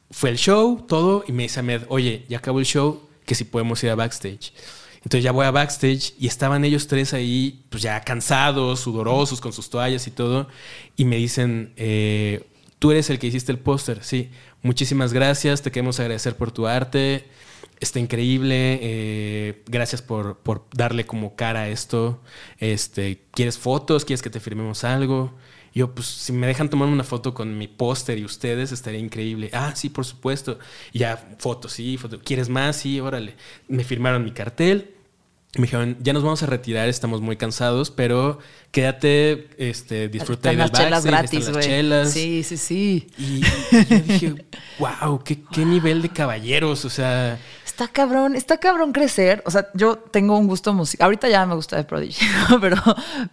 [0.09, 3.43] Fue el show, todo, y me dice Ahmed, oye, ya acabó el show, que si
[3.43, 4.53] podemos ir a backstage.
[5.03, 9.51] Entonces ya voy a backstage y estaban ellos tres ahí, pues ya cansados, sudorosos, con
[9.51, 10.47] sus toallas y todo,
[10.95, 11.73] y me dicen,
[12.79, 14.29] tú eres el que hiciste el póster, sí,
[14.61, 17.25] muchísimas gracias, te queremos agradecer por tu arte,
[17.79, 22.21] está increíble, eh, gracias por, por, darle como cara a esto,
[22.59, 24.05] este, ¿quieres fotos?
[24.05, 25.33] ¿Quieres que te firmemos algo?
[25.73, 29.49] Yo, pues, si me dejan tomar una foto con mi póster y ustedes, estaría increíble.
[29.53, 30.59] Ah, sí, por supuesto.
[30.93, 32.21] ya, fotos, sí, fotos.
[32.23, 32.75] ¿Quieres más?
[32.75, 33.35] Sí, órale.
[33.67, 34.95] Me firmaron mi cartel.
[35.57, 38.39] Me dijeron, ya nos vamos a retirar, estamos muy cansados, pero
[38.71, 42.11] quédate, este, disfruta del las chelas gratis, chelas.
[42.11, 43.07] Sí, sí, sí.
[43.17, 43.41] Y,
[43.75, 44.45] y yo dije,
[44.79, 47.37] wow, qué, qué nivel de caballeros, o sea...
[47.65, 49.43] Está cabrón, está cabrón crecer.
[49.45, 51.05] O sea, yo tengo un gusto musical.
[51.05, 52.25] Ahorita ya me gusta de Prodigy,
[52.61, 52.77] pero,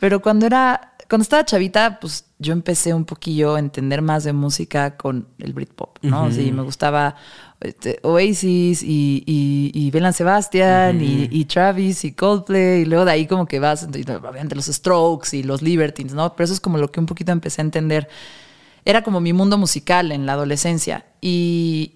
[0.01, 4.35] pero cuando era cuando estaba chavita, pues yo empecé un poquillo a entender más de
[4.35, 6.31] música con el Britpop, ¿no?
[6.31, 7.17] Sí, me gustaba
[7.61, 13.27] este, Oasis y, y, y Belan Sebastian y, Travis y Coldplay y luego de ahí
[13.27, 16.37] como que vas, obviamente los Strokes y los Libertines, ¿no?
[16.37, 18.07] Pero eso es como lo que un poquito empecé a entender.
[18.85, 21.95] Era como mi mundo musical en la adolescencia y,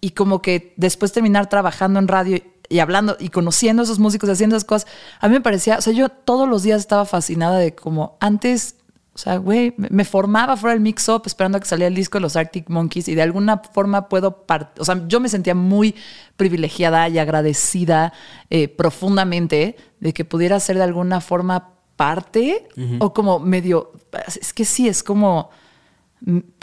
[0.00, 4.28] y como que después terminar trabajando en radio y hablando y conociendo a esos músicos,
[4.28, 4.90] haciendo esas cosas,
[5.20, 8.76] a mí me parecía, o sea, yo todos los días estaba fascinada de como antes,
[9.14, 12.22] o sea, güey, me formaba fuera del mix-up esperando a que saliera el disco de
[12.22, 14.44] los Arctic Monkeys y de alguna forma puedo,
[14.78, 15.94] o sea, yo me sentía muy
[16.36, 18.12] privilegiada y agradecida
[18.50, 23.92] eh, profundamente de que pudiera ser de alguna forma parte o como medio,
[24.26, 25.48] es que sí, es como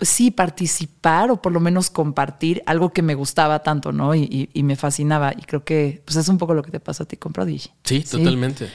[0.01, 4.13] sí, participar o por lo menos compartir algo que me gustaba tanto, ¿no?
[4.13, 5.33] Y, me fascinaba.
[5.33, 7.69] Y creo que pues es un poco lo que te pasó a ti con Prodigy.
[7.83, 8.69] Sí, totalmente.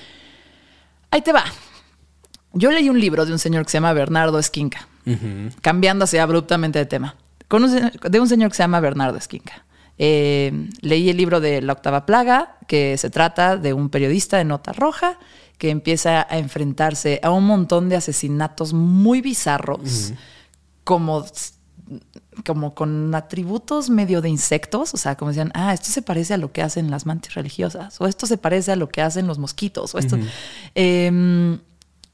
[1.10, 1.44] Ahí te va.
[2.52, 4.88] Yo leí un libro de un señor que se llama Bernardo Esquinca,
[5.60, 7.16] cambiando así abruptamente de tema,
[7.48, 9.64] de un señor que se llama Bernardo Esquinca.
[9.98, 14.44] Eh, leí el libro de La Octava Plaga, que se trata de un periodista de
[14.44, 15.18] nota roja
[15.58, 20.12] que empieza a enfrentarse a un montón de asesinatos muy bizarros
[20.88, 21.26] como,
[22.46, 26.38] como con atributos medio de insectos, o sea, como decían, ah, esto se parece a
[26.38, 29.38] lo que hacen las mantis religiosas, o esto se parece a lo que hacen los
[29.38, 30.16] mosquitos, o esto...
[30.74, 31.58] Em,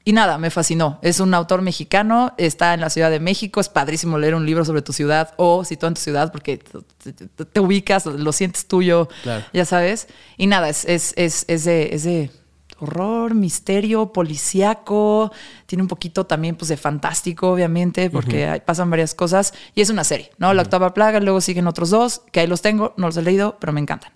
[0.03, 0.99] y nada, me fascinó.
[1.01, 4.65] Es un autor mexicano, está en la Ciudad de México, es padrísimo leer un libro
[4.65, 9.07] sobre tu ciudad o situado en tu ciudad porque te, ubicas, lo sientes tuyo,
[9.53, 10.09] ya sabes.
[10.35, 11.63] Y nada, es, es, es, es
[12.03, 12.29] de
[12.79, 15.31] horror, misterio, policíaco,
[15.65, 20.03] tiene un poquito también pues de fantástico, obviamente, porque pasan varias cosas y es una
[20.03, 20.53] serie, ¿no?
[20.53, 23.57] La octava plaga, luego siguen otros dos, que ahí los tengo, no los he leído,
[23.59, 24.11] pero me encantan.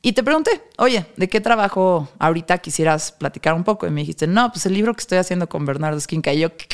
[0.00, 3.86] Y te pregunté, oye, ¿de qué trabajo ahorita quisieras platicar un poco?
[3.86, 6.32] Y me dijiste, no, pues el libro que estoy haciendo con Bernardo Esquinca.
[6.32, 6.66] Y yo, ¿qué?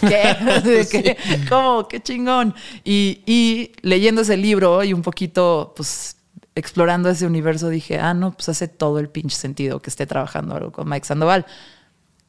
[0.00, 1.16] ¿Qué?
[1.48, 1.86] ¿Cómo?
[1.86, 2.54] ¡Qué chingón!
[2.82, 6.16] Y, y leyendo ese libro y un poquito, pues
[6.54, 10.54] explorando ese universo dije, ah, no, pues hace todo el pinche sentido que esté trabajando
[10.54, 11.46] algo con Mike Sandoval.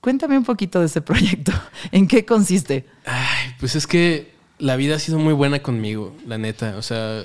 [0.01, 1.51] Cuéntame un poquito de ese proyecto.
[1.91, 2.85] ¿En qué consiste?
[3.05, 6.75] Ay, pues es que la vida ha sido muy buena conmigo, la neta.
[6.77, 7.23] O sea,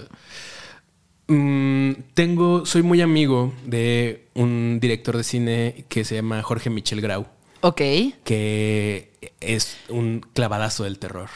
[1.28, 7.01] mm, tengo, soy muy amigo de un director de cine que se llama Jorge Michel
[7.01, 7.26] Grau.
[7.62, 7.80] Ok.
[8.24, 11.28] Que es un clavadazo del terror.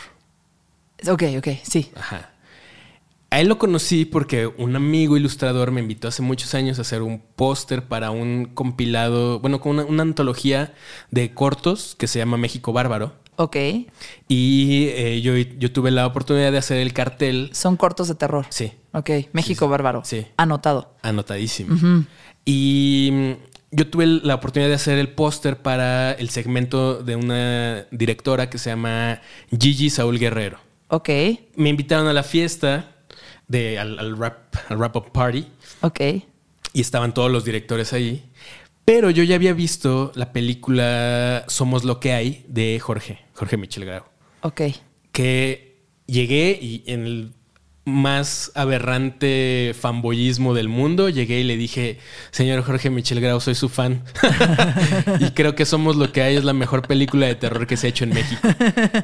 [1.06, 1.90] Ok, ok, sí.
[1.94, 2.33] Ajá.
[3.34, 7.02] A él lo conocí porque un amigo ilustrador me invitó hace muchos años a hacer
[7.02, 10.72] un póster para un compilado, bueno, con una, antología
[11.10, 13.14] de cortos que se llama México Bárbaro.
[13.34, 13.56] Ok.
[14.28, 17.50] Y eh, yo, yo, tuve la oportunidad de hacer el cartel.
[17.52, 18.46] Son cortos de terror.
[18.50, 18.72] Sí.
[18.92, 19.10] Ok.
[19.32, 20.04] México Bárbaro.
[20.04, 20.28] Sí.
[20.36, 20.94] Anotado.
[21.02, 21.74] Anotadísimo.
[22.44, 23.32] Y mm,
[23.72, 28.58] yo tuve la oportunidad de hacer el póster para el segmento de una directora que
[28.58, 29.20] se llama
[29.50, 30.60] Gigi Saúl Guerrero.
[30.86, 31.08] Ok.
[31.56, 32.93] Me invitaron a la fiesta
[33.48, 35.46] de, al, rap, al rap up party.
[35.82, 36.00] Ok.
[36.72, 38.24] Y estaban todos los directores ahí.
[38.84, 43.86] Pero yo ya había visto la película Somos lo que hay de Jorge, Jorge Michel
[43.86, 44.04] Grau.
[44.42, 44.62] Ok.
[45.12, 47.32] Que llegué y en el
[47.86, 51.08] más aberrante fanboyismo del mundo.
[51.08, 51.98] Llegué y le dije,
[52.30, 54.04] señor Jorge Michel Grau, soy su fan.
[55.20, 57.86] y creo que Somos lo que hay es la mejor película de terror que se
[57.86, 58.48] ha hecho en México.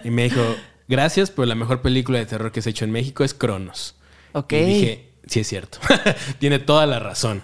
[0.05, 0.43] Y me dijo,
[0.89, 3.97] gracias, pero la mejor película de terror que se ha hecho en México es Cronos.
[4.33, 4.53] Ok.
[4.53, 5.79] Y dije, sí es cierto.
[6.39, 7.43] Tiene toda la razón.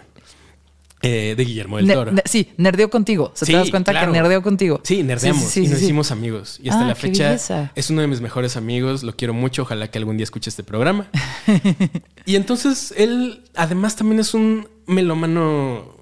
[1.02, 2.10] Eh, de Guillermo del Toro.
[2.10, 3.30] ne- sí, nerdeo contigo.
[3.34, 4.10] ¿Se Sí, te das cuenta claro.
[4.12, 4.80] que nerdeo contigo?
[4.82, 6.58] Sí, nerdeamos Sí, sí, y nos hicimos amigos.
[6.62, 7.70] Y hasta Ah, la fecha belleza.
[7.74, 9.02] es uno de mis mejores amigos.
[9.02, 9.62] Lo quiero mucho.
[9.62, 11.08] Ojalá que algún día escuche este programa.
[12.24, 15.94] y entonces él, además, también es un melómano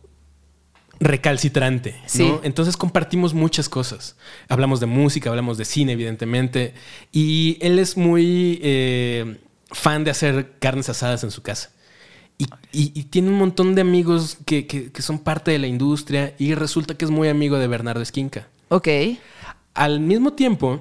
[1.00, 1.92] recalcitrante.
[1.92, 1.98] ¿no?
[2.06, 2.32] Sí.
[2.44, 4.16] Entonces compartimos muchas cosas.
[4.48, 6.74] Hablamos de música, hablamos de cine, evidentemente.
[7.12, 9.38] Y él es muy eh,
[9.74, 11.70] fan de hacer carnes asadas en su casa.
[12.38, 15.66] Y, y- y tiene un montón de amigos que, que- que son parte de la
[15.68, 18.48] industria y resulta que es muy amigo de Bernardo Esquinca.
[18.70, 18.88] Ok.
[19.74, 20.80] Al mismo tiempo,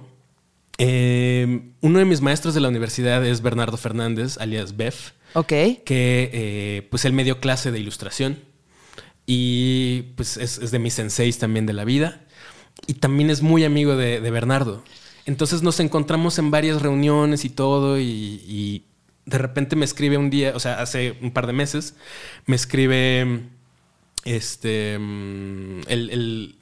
[0.78, 5.48] eh, uno de mis maestros de la universidad es Bernardo Fernández, alias Bef, Ok.
[5.48, 8.40] que eh, pues él me dio clase de ilustración
[9.26, 12.22] y pues es, es de mis senseis también de la vida
[12.88, 14.84] y también es muy amigo de, de Bernardo.
[15.26, 18.04] Entonces nos encontramos en varias reuniones y todo y,
[18.48, 18.84] y
[19.26, 21.96] de repente me escribe un día, o sea, hace un par de meses,
[22.46, 23.44] me escribe
[24.26, 26.56] este mm, el, el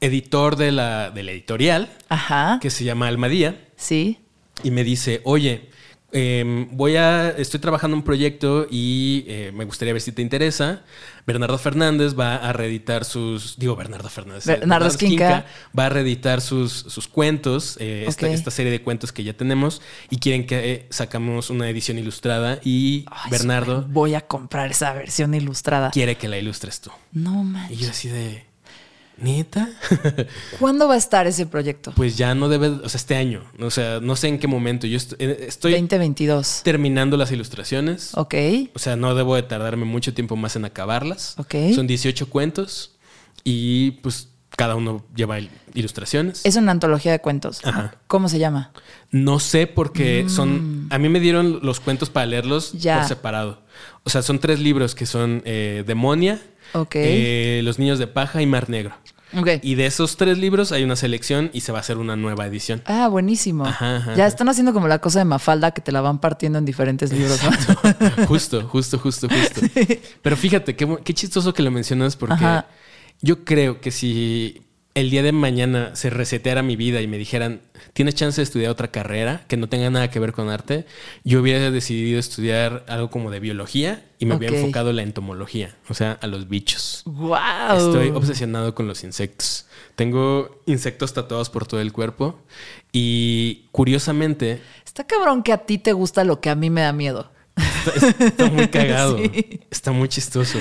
[0.00, 2.58] editor de la, de la editorial Ajá.
[2.60, 4.18] que se llama Almadía Sí.
[4.62, 5.68] y me dice, oye,
[6.12, 10.22] em, voy a, estoy trabajando en un proyecto y eh, me gustaría ver si te
[10.22, 10.84] interesa.
[11.26, 15.44] Bernardo Fernández va a reeditar sus, digo Bernardo Fernández, eh, Bernardo Esquinca.
[15.76, 20.18] va a reeditar sus, sus cuentos, eh, esta, serie de cuentos que ya tenemos y
[20.18, 23.84] quieren que eh, sacamos una edición ilustrada y Ay, Bernardo.
[23.88, 25.90] Voy a comprar esa versión ilustrada.
[25.90, 26.90] quiere que la ilustres tú.
[27.12, 27.78] No Y manches.
[27.80, 28.45] yo así de,
[29.18, 29.70] ¿neta?
[30.58, 31.92] ¿Cuándo va a estar ese proyecto?
[31.96, 34.86] pues ya no debe, o sea, este año, o sea, no sé en qué momento.
[34.86, 36.62] Yo eh, estoy 2022.
[36.64, 38.12] terminando las ilustraciones.
[38.14, 38.34] Ok.
[38.74, 41.34] O sea, no debo de tardarme mucho tiempo más en acabarlas.
[41.38, 41.54] Ok.
[41.74, 42.92] Son 18 cuentos
[43.44, 46.44] y pues cada uno lleva il- ilustraciones.
[46.44, 47.60] Es una antología de cuentos.
[47.64, 47.96] Ajá.
[48.06, 48.72] ¿Cómo se llama?
[49.10, 50.86] No sé porque son...
[50.90, 52.78] A mí me dieron los cuentos para leerlos Mm.
[52.78, 52.98] Ya.
[53.00, 53.62] por separado.
[54.04, 56.40] O sea, son tres libros que son eh, Demonia,
[56.80, 56.94] Ok.
[56.96, 58.94] eh, Los Niños de Paja y Mar Negro.
[59.36, 59.48] Ok.
[59.62, 62.46] Y de esos tres libros hay una selección y se va a hacer una nueva
[62.46, 62.82] edición.
[62.86, 63.66] Ah, buenísimo.
[63.66, 66.58] Ajá, ajá, ya están haciendo como la cosa de Mafalda que te la van partiendo
[66.58, 68.26] en diferentes libros, ¿no?
[68.26, 69.60] justo, justo, justo, justo.
[70.22, 72.66] Pero fíjate, qué, chistoso que lo mencionas porque Ajá.
[73.20, 74.62] yo creo que si
[74.96, 77.60] el día de mañana se reseteara mi vida y me dijeran,
[77.92, 80.86] tienes chance de estudiar otra carrera que no tenga nada que ver con arte,
[81.22, 84.38] yo hubiera decidido estudiar algo como de biología y me Ok.
[84.38, 87.02] hubiera enfocado en la entomología, o sea, a los bichos.
[87.04, 87.36] ¡Wow!
[87.76, 89.66] Estoy obsesionado con los insectos.
[89.96, 92.40] Tengo insectos tatuados por todo el cuerpo
[92.90, 96.94] y curiosamente Está cabrón que a ti te gusta lo que a mí me da
[96.94, 97.30] miedo.
[97.54, 99.18] Está, está muy cagado.
[99.18, 99.60] Sí.
[99.70, 100.58] Está muy chistoso.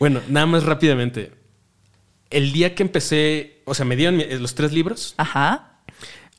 [0.00, 1.38] Bueno, nada más rápidamente.
[2.30, 5.72] El día que empecé, o sea, me dieron los tres libros, Ajá.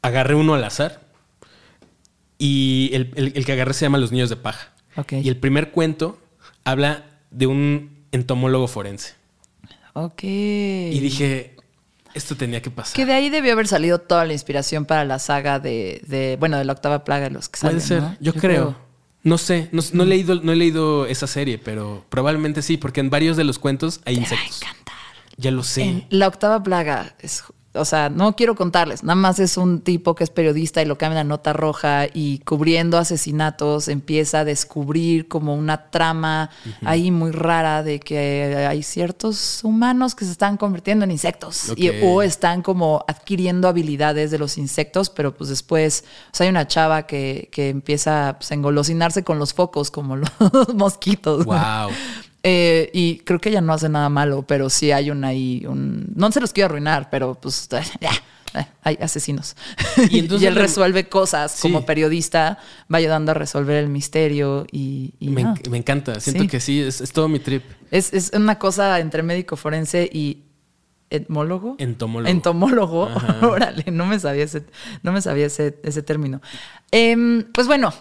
[0.01, 1.01] agarré uno al azar
[2.37, 4.69] y el, el- el que agarré se llama Los Niños de Paja.
[4.95, 5.13] Ok.
[5.13, 6.19] Y el primer cuento
[6.63, 9.13] habla de un entomólogo forense.
[9.93, 10.23] Ok.
[10.23, 11.55] Y dije,
[12.13, 12.95] esto tenía que pasar.
[12.95, 16.57] Que de ahí debió haber salido toda la inspiración para la saga de, de bueno,
[16.57, 18.17] de la octava plaga de los que Puede salen, ser, ¿no?
[18.19, 18.75] yo, creo.
[19.23, 23.01] No sé, no, no he leído, no he leído esa serie, pero probablemente sí, porque
[23.01, 24.59] en varios de los cuentos hay Te va a insectos.
[25.37, 25.83] Ya lo sé.
[25.83, 30.13] En la octava plaga es, o sea, no quiero contarles, nada más es un tipo
[30.13, 34.43] que es periodista y lo cambia en la nota roja y cubriendo asesinatos empieza a
[34.45, 36.49] descubrir como una trama
[36.83, 41.87] ahí muy rara de que hay ciertos humanos que se están convirtiendo en insectos y-
[42.03, 46.03] o están como adquiriendo habilidades de los insectos, pero pues después,
[46.33, 50.17] o sea, hay una chava que, que empieza pues, a engolosinarse con los focos como
[50.17, 50.29] los
[50.75, 51.45] mosquitos.
[51.45, 51.89] Wow.
[52.43, 56.11] Eh, y creo que ella no hace nada malo, pero sí hay un ahí, un...
[56.15, 57.69] No se los quiero arruinar, pero pues
[57.99, 58.11] ya,
[58.59, 59.55] eh, hay asesinos.
[60.09, 61.61] Y Y, entonces él resuelve cosas Sí.
[61.61, 62.57] como periodista,
[62.91, 65.13] va ayudando a resolver el misterio y...
[65.19, 65.41] y Me,
[65.77, 66.19] encanta.
[66.19, 66.49] Siento Sí.
[66.49, 67.63] que sí, es, es todo mi trip.
[67.91, 70.45] es, es una cosa entre médico forense y
[71.11, 71.75] etmólogo.
[71.77, 72.31] Entomólogo.
[72.31, 73.09] Entomólogo.
[73.43, 74.65] Órale, no me sabía ese,
[75.03, 76.41] no me sabía ese, ese término.
[76.89, 77.93] Em, pues bueno,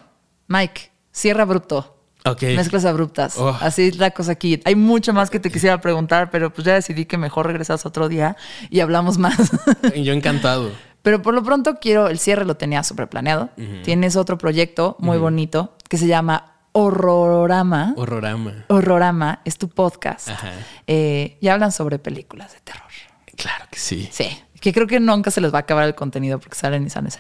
[0.49, 2.00] Mike, cierra abrupto.
[2.25, 2.43] Ok.
[2.43, 3.37] Mezclas abruptas.
[3.39, 3.57] Oh.
[3.61, 4.61] Así es la cosa aquí.
[4.65, 8.09] Hay mucho más que te quisiera preguntar, pero pues ya decidí que mejor regresas otro
[8.09, 8.37] día
[8.69, 9.51] y hablamos más.
[9.97, 10.71] Yo encantado.
[11.03, 13.51] pero por lo pronto quiero, el cierre lo tenía súper planeado.
[13.85, 17.95] Tienes otro proyecto muy bonito que se llama Horrorama.
[17.97, 18.65] Horrorama.
[18.69, 20.29] Horrorama es tu podcast.
[20.29, 20.53] Ajá.
[20.87, 22.91] Eh, y hablan sobre películas de terror.
[23.37, 24.09] Claro que sí.
[24.13, 24.29] Sí,
[24.61, 27.11] que creo que nunca se les va a acabar el contenido porque salen y salen.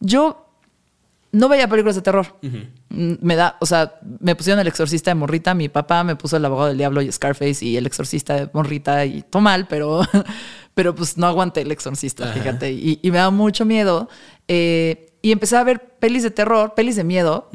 [0.00, 0.51] Yo
[1.32, 2.26] no veía películas de terror.
[2.90, 6.36] Mm, Me da, o sea, me pusieron el exorcista de morrita, mi papá me puso
[6.36, 10.02] el abogado del diablo y Scarface y el exorcista de morrita y todo mal, pero,
[10.74, 14.08] pero pues no aguanté el exorcista, fíjate, y, y me da mucho miedo.
[14.48, 17.48] Eh, y empecé a ver pelis de terror, pelis de miedo,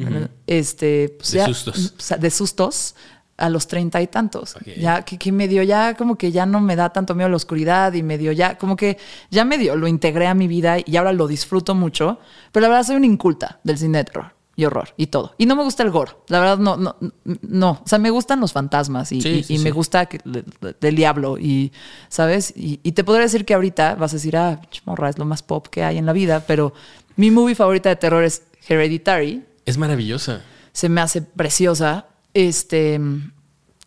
[0.47, 1.93] este, pues De ya- sustos.
[1.97, 2.95] o sea, de sustos
[3.37, 4.55] a los treinta y tantos.
[4.79, 7.93] Ya que, que medio ya como que ya no me da tanto miedo la oscuridad
[7.93, 8.97] y medio ya, como que
[9.29, 12.19] ya medio lo integré a mi vida y ahora lo disfruto mucho.
[12.51, 15.35] Pero la verdad soy una inculta del cine de terror y horror y todo.
[15.37, 16.13] Y no me gusta el gore.
[16.29, 16.95] La verdad no, no,
[17.43, 17.69] no.
[17.83, 20.43] O sea, me gustan los fantasmas y, Sí, y- sí, y me gusta que- le-
[20.61, 21.71] le- del diablo y,
[22.09, 22.53] ¿sabes?
[22.57, 25.43] Y, y te podría decir que ahorita vas a decir, ah, morra, es lo más
[25.43, 26.73] pop que hay en la vida, pero
[27.17, 30.41] mi movie favorita de terror es Hereditary Es maravillosa.
[30.71, 32.07] se me hace preciosa.
[32.33, 32.99] Este,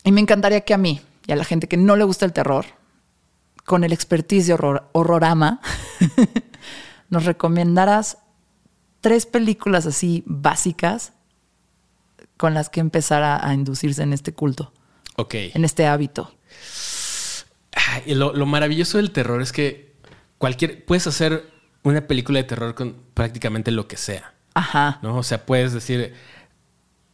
[0.05, 2.32] y me encantaría que a mí y a la gente que no le gusta el
[2.32, 2.66] terror,
[3.64, 5.61] con el expertise de horror, Horrorama,
[7.11, 8.18] nos recomendaras
[9.01, 11.12] tres películas así básicas
[12.36, 14.72] con las que empezar a, a inducirse en este culto,
[15.16, 15.34] Ok.
[15.34, 16.34] en este hábito.
[17.72, 19.95] Ay, lo, lo maravilloso del terror es que
[20.38, 20.84] cualquier.
[20.84, 21.51] Puedes hacer
[21.82, 24.34] una película de terror con prácticamente lo que sea.
[24.55, 24.99] Ajá.
[25.03, 25.16] ¿No?
[25.18, 26.14] O sea, puedes decir.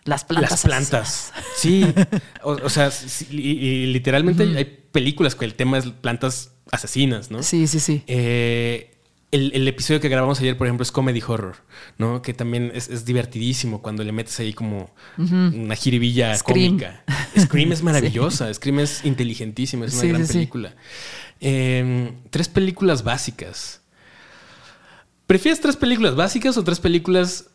[0.07, 0.51] Las plantas.
[0.51, 1.33] las plantas.
[1.57, 1.85] Sí.
[2.43, 7.31] O, o sea, sí, y, y literalmente hay películas que el tema es plantas asesinas,
[7.31, 7.43] ¿no?
[7.43, 8.03] Sí, sí, sí.
[8.07, 8.93] Eh,
[9.33, 11.57] el, el episodio que grabamos ayer, por ejemplo, es comedy horror,
[11.99, 12.23] ¿no?
[12.23, 16.79] Que también es, es divertidísimo cuando le metes ahí como una jiribilla Scream.
[16.79, 17.05] cómica.
[17.39, 20.33] Scream es maravillosa, Scream es inteligentísima, es una Sí, gran sí.
[20.35, 20.75] película.
[21.41, 23.81] Eh, tres películas básicas.
[25.27, 27.47] ¿Prefieres tres películas básicas o tres películas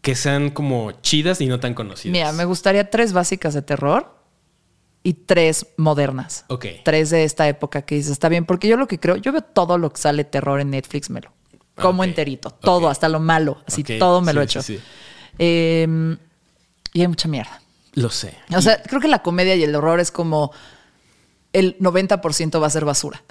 [0.00, 2.12] que sean como chidas y no tan conocidas?
[2.12, 4.14] Mira, me gustaría tres básicas de terror
[5.02, 6.44] y tres modernas.
[6.48, 6.66] Ok.
[6.84, 9.42] Tres de esta época que dices, está bien, porque yo lo que creo, yo veo
[9.42, 11.32] todo lo que sale terror en Netflix, me lo
[11.74, 12.08] como Ok.
[12.08, 14.62] enterito, todo, hasta lo malo, así todo me lo he sí, hecho.
[14.62, 14.80] sí.
[15.38, 16.16] Eh,
[16.92, 17.62] y hay mucha mierda.
[17.94, 18.34] Lo sé.
[18.56, 20.50] O sea, creo que la comedia y el horror es como
[21.52, 23.22] el 90% va a ser basura.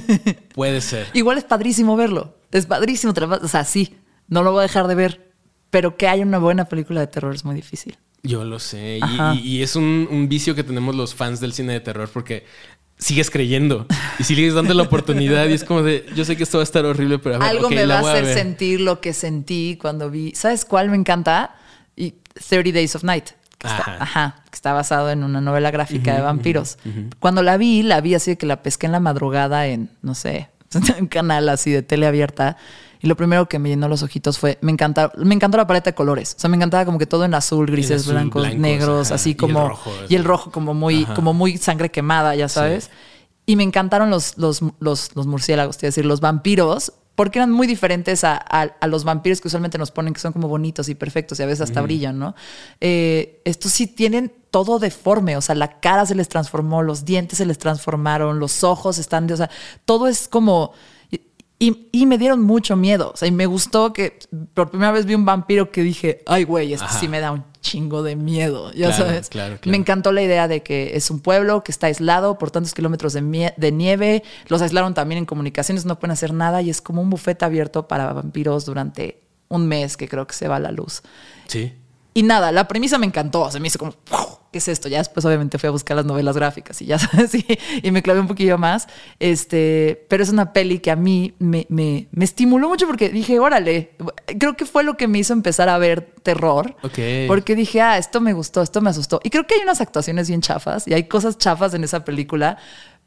[0.54, 1.06] Puede ser.
[1.14, 2.36] Igual es padrísimo verlo.
[2.52, 3.12] Es padrísimo.
[3.42, 3.96] O sea, sí,
[4.28, 5.32] no lo voy a dejar de ver.
[5.74, 7.96] Pero que haya una buena película de terror es muy difícil.
[8.22, 8.98] Yo lo sé.
[8.98, 9.34] Y, Ajá.
[9.34, 12.46] y- y es un, un vicio que tenemos los fans del cine de terror porque
[12.96, 13.86] sigues creyendo
[14.20, 16.64] y sigues dando la oportunidad y es como de, yo sé que esto va a
[16.70, 20.10] estar horrible, pero a ver, Algo me va a hacer sentir lo que sentí cuando
[20.10, 20.32] vi.
[20.36, 21.56] ¿Sabes cuál me encanta?
[21.96, 22.14] Y
[22.48, 23.30] 30 Days of Night.
[23.58, 23.96] Que está, Ajá.
[24.00, 26.78] ajá, que está basado en una novela gráfica de vampiros.
[27.18, 30.14] Cuando la vi, la vi así de que la pesqué en la madrugada en, no
[30.14, 30.48] sé,
[31.00, 32.56] un canal así de tele abierta.
[33.04, 35.90] Y lo primero que me llenó los ojitos fue, me encanta, me encantó la paleta
[35.90, 36.34] de colores.
[36.38, 39.14] O sea, me encantaba como que todo en azul, grises, azul, blancos, blancos, negros, ajá.
[39.16, 39.68] así Y el como.
[39.68, 41.12] rojo, y el rojo como muy, Ajá.
[41.14, 42.90] como muy sangre quemada, ya sabes.
[43.44, 47.38] Y me encantaron los, los, los, los murciélagos, te iba a decir, los vampiros, porque
[47.40, 50.48] eran muy diferentes a, a- a los vampiros que usualmente nos ponen, que son como
[50.48, 52.34] bonitos y perfectos y a veces hasta brillan, ¿no?
[52.80, 57.36] Eh, estos sí tienen todo deforme, o sea, la cara se les transformó, los dientes
[57.36, 59.50] se les transformaron, los ojos están, de, o sea,
[59.84, 60.72] todo es como...
[61.58, 63.12] Y, y me dieron mucho miedo.
[63.14, 64.18] O sea, y me gustó que
[64.54, 66.98] por primera vez vi un vampiro que dije, ay, güey, este Ajá.
[66.98, 68.70] sí me da un chingo de miedo.
[68.72, 69.28] Ya Claro, sabes.
[69.30, 69.70] claro, claro.
[69.70, 73.12] Me encantó la idea de que es un pueblo que está aislado por tantos kilómetros
[73.14, 73.22] de,
[73.72, 74.22] nieve.
[74.48, 77.88] Los aislaron también en comunicaciones, no pueden hacer nada y es como un bufete abierto
[77.88, 81.02] para vampiros durante un mes que creo que se va a la luz.
[81.46, 81.72] Sí.
[82.12, 83.50] Y nada, la premisa me encantó.
[83.50, 84.88] Se me hizo como, "Wow, ¿qué es esto?
[84.88, 87.44] Ya después, obviamente, fui a buscar las novelas gráficas y ya sabes, y,
[87.82, 88.86] y me clavé un poquillo más.
[89.18, 93.40] Este, pero es una peli que a mí me, me, me estimuló mucho porque dije,
[93.40, 93.90] órale,
[94.38, 96.76] creo que fue lo que me hizo empezar a ver terror.
[96.84, 96.98] Ok.
[97.26, 99.20] Porque dije, ah, esto me gustó, esto me asustó.
[99.24, 102.58] Y creo que hay unas actuaciones bien chafas y hay cosas chafas en esa película,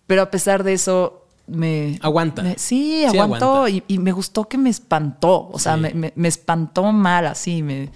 [0.05, 1.23] pero a pesar de eso.
[1.49, 2.43] Me, Aguanta.
[2.43, 3.69] me- sí, Sí, aguantó aguanta.
[3.69, 5.47] y, y me gustó que me espantó.
[5.49, 5.93] O sea, Sí.
[5.95, 7.63] me- me espantó mal así.
[7.63, 7.89] Me,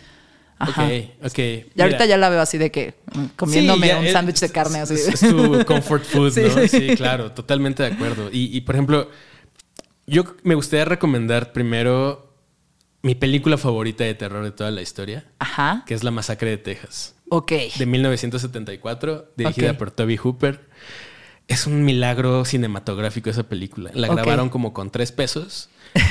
[0.61, 0.85] Ajá.
[0.85, 0.91] Ok,
[1.25, 1.39] ok.
[1.75, 4.49] Y ahorita ya la veo así de que mm, comiéndome Sí, ya un sándwich de
[4.51, 4.93] carne así.
[4.95, 6.67] Es, es tu comfort food, Sí, ¿no?
[6.67, 6.95] sí.
[6.95, 8.29] Claro, totalmente de acuerdo.
[8.31, 9.09] Y, y, por ejemplo,
[10.07, 12.33] yo me gustaría recomendar primero
[13.03, 15.83] mi película favorita de terror de toda la historia, Ajá.
[15.87, 17.51] que es La Masacre de Texas, Ok.
[17.77, 20.69] de 1974, dirigida por Toby Hooper.
[21.47, 23.89] Es un milagro cinematográfico esa película.
[23.93, 25.69] La grabaron como con tres pesos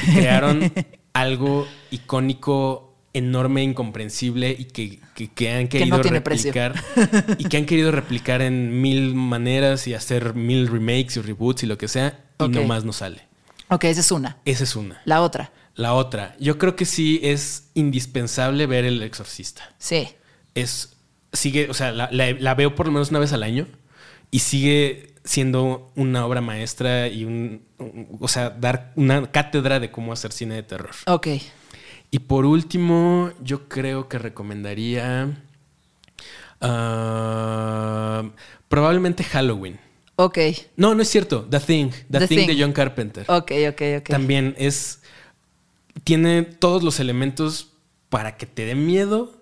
[0.08, 0.72] y crearon
[1.12, 6.74] algo icónico, enorme, incomprensible y que, que- que han Que querido no replicar
[7.38, 11.66] y que han querido replicar en mil maneras y hacer mil remakes y reboots y
[11.66, 12.50] lo que sea y Ok.
[12.50, 13.22] nomás no sale.
[13.68, 14.38] Ok, esa es una.
[14.44, 15.00] Esa es una.
[15.04, 15.52] La otra.
[15.74, 19.74] La otra, yo creo que sí es indispensable ver El Exorcista.
[19.78, 20.08] Sí.
[20.54, 20.96] Es,
[21.32, 23.66] sigue, o sea, la, la- la veo por lo menos una vez al año
[24.30, 29.90] y sigue siendo una obra maestra y un, un- o sea, dar una cátedra de
[29.90, 30.90] cómo hacer cine de terror.
[31.06, 31.28] Ok.
[32.10, 35.36] Y por último, yo creo que recomendaría
[36.60, 38.22] ah,
[38.68, 39.78] probablemente Halloween.
[40.16, 40.38] Ok.
[40.76, 41.46] No, no es cierto.
[41.48, 41.90] The Thing.
[42.10, 42.46] The, The Thing, Thing.
[42.48, 43.24] de John Carpenter.
[43.28, 44.08] Ok, ok, ok.
[44.08, 45.02] También es.
[46.04, 47.72] Tiene todos los elementos
[48.08, 49.32] para que te dé miedo,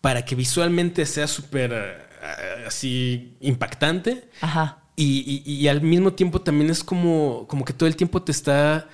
[0.00, 4.28] para que visualmente sea súper eh, así impactante.
[4.40, 4.78] Ajá.
[4.96, 8.30] Y, y- y al mismo tiempo también es como, como que todo el tiempo te
[8.32, 8.88] está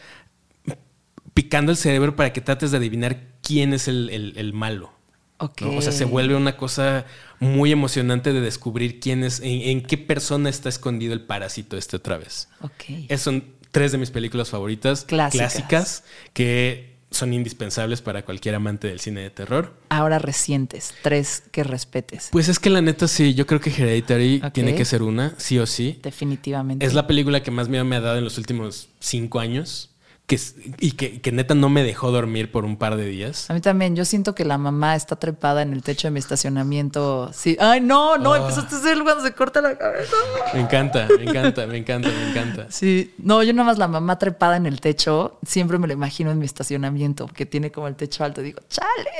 [1.39, 4.93] picando el cerebro para que trates de adivinar quién es el, el- el malo.
[5.37, 5.61] Ok.
[5.63, 5.77] ¿no?
[5.77, 7.07] O sea, se vuelve una cosa
[7.39, 11.95] muy emocionante de descubrir quién es, en, en qué persona está escondido el parásito este
[11.95, 12.49] otra vez.
[12.61, 12.85] Ok.
[13.09, 15.53] Esas son tres de mis películas favoritas Clásicas.
[15.53, 19.77] clásicas que son indispensables para cualquier amante del cine de terror.
[19.91, 22.31] Ahora recientes, tres que respetes.
[22.33, 25.61] Pues es que la neta sí, yo creo que Hereditary tiene que ser una, sí
[25.61, 26.01] o sí.
[26.03, 26.85] Definitivamente.
[26.85, 29.91] Es la película que más miedo me ha dado en los últimos cinco años
[30.29, 30.39] que,
[30.79, 33.49] y que, que neta no me dejó dormir por un par de días.
[33.49, 36.19] A mí también, yo siento que la mamá está trepada en el techo de mi
[36.21, 37.31] estacionamiento.
[37.33, 37.57] Sí.
[37.59, 38.39] Ay, no, no, Ah.
[38.41, 40.13] empezaste a hacer cuando se corta la cabeza.
[40.53, 42.67] Me encanta, me encanta, me encanta, me encanta.
[42.71, 46.31] Sí, no, yo nada más la mamá trepada en el techo, siempre me lo imagino
[46.31, 48.43] en mi estacionamiento, que tiene como el techo alto.
[48.43, 49.11] Digo, chale,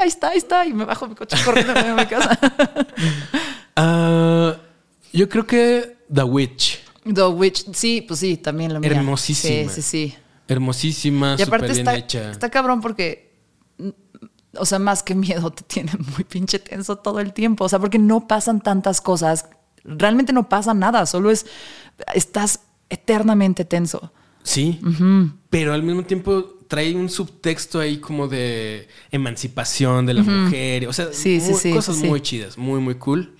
[0.00, 0.64] ahí está, ahí está.
[0.64, 2.38] Y me bajo mi coche corriendo a mi casa.
[3.76, 4.56] Ah,
[5.12, 6.80] yo creo que The Witch.
[7.12, 8.90] The Witch, sí, pues sí, también lo mía.
[8.92, 9.70] Hermosísima.
[9.72, 10.14] Sí, sí, sí.
[10.48, 12.30] Hermosísima, Y aparte bien está, hecha.
[12.30, 13.34] está cabrón porque,
[13.78, 13.88] mm,
[14.58, 17.64] o sea, más que miedo, te tiene muy pinche tenso todo el tiempo.
[17.64, 19.46] O sea, porque no pasan tantas cosas.
[19.84, 21.46] Realmente no pasa nada, solo es,
[22.14, 24.12] estás eternamente tenso.
[24.44, 24.80] Sí,
[25.50, 30.88] pero al mismo tiempo trae un subtexto ahí como de emancipación de la mujer.
[30.88, 32.06] O sea, Sí, sí, muy- sí, cosas sí.
[32.06, 33.36] muy chidas, muy, muy cool.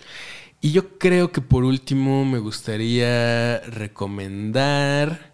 [0.61, 5.32] Y yo creo que por último me gustaría recomendar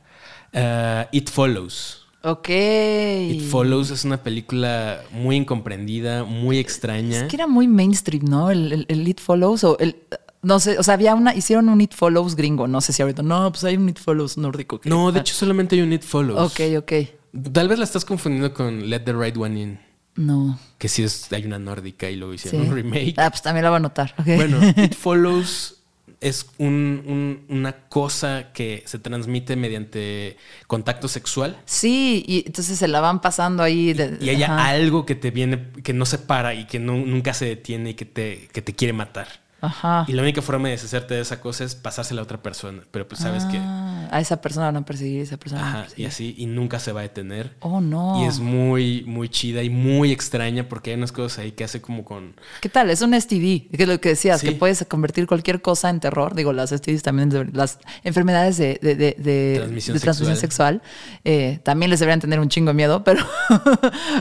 [0.55, 2.07] ah, It Follows.
[2.22, 2.49] Ok.
[2.49, 7.18] It Follows es una película muy incomprendida, muy extraña.
[7.20, 8.51] Es que era muy mainstream, ¿no?
[8.51, 9.96] El, el, el It Follows o el...
[10.40, 13.22] No sé, o sea, había una, hicieron un It Follows gringo, no sé si ahorita,
[13.24, 14.80] no, pues hay un It Follows nórdico.
[14.80, 16.53] que- No, de hecho solamente hay un It Follows.
[16.53, 16.92] Ok, ok.
[17.53, 19.80] Tal vez la estás confundiendo con Let the Right One In,
[20.14, 20.57] No.
[20.78, 22.46] que sí es, hay una nórdica y luego Sí.
[22.49, 23.14] hicieron un remake.
[23.16, 24.14] Ah, pues también la voy a anotar.
[24.16, 24.26] ok.
[24.36, 25.78] Bueno, It Follows
[26.21, 31.57] es un- un- una cosa que se transmite mediante contacto sexual.
[31.64, 33.93] Sí, y entonces se la van pasando ahí.
[33.93, 37.35] de- Y hay algo que te viene, que no se para y que no- nunca
[37.35, 39.29] se detiene y que te, que te quiere matar.
[39.61, 40.04] Ajá.
[40.09, 42.82] Y la única forma de deshacerte de esa cosa es pasársela a otra persona.
[42.90, 43.59] Pero pues sabes que.
[43.61, 46.06] Ah, a esa persona van a perseguir, esa persona van a Ajá, y perseguir.
[46.09, 47.56] así, y nunca se va a detener.
[47.61, 48.22] Oh, no.
[48.22, 51.80] Y es muy, muy chida y muy extraña porque hay unas cosas ahí que hace
[51.82, 52.34] como con.
[52.61, 52.88] ¿Qué tal?
[52.90, 54.46] Es un STD, que es lo que decías, Sí.
[54.48, 56.34] que puedes convertir cualquier cosa en terror.
[56.34, 60.80] Digo, las STDs también, las enfermedades de, de- de- de- Transmisión transmisión sexual.
[60.80, 63.26] sexual, eh, también les deberían tener un chingo de miedo, pero,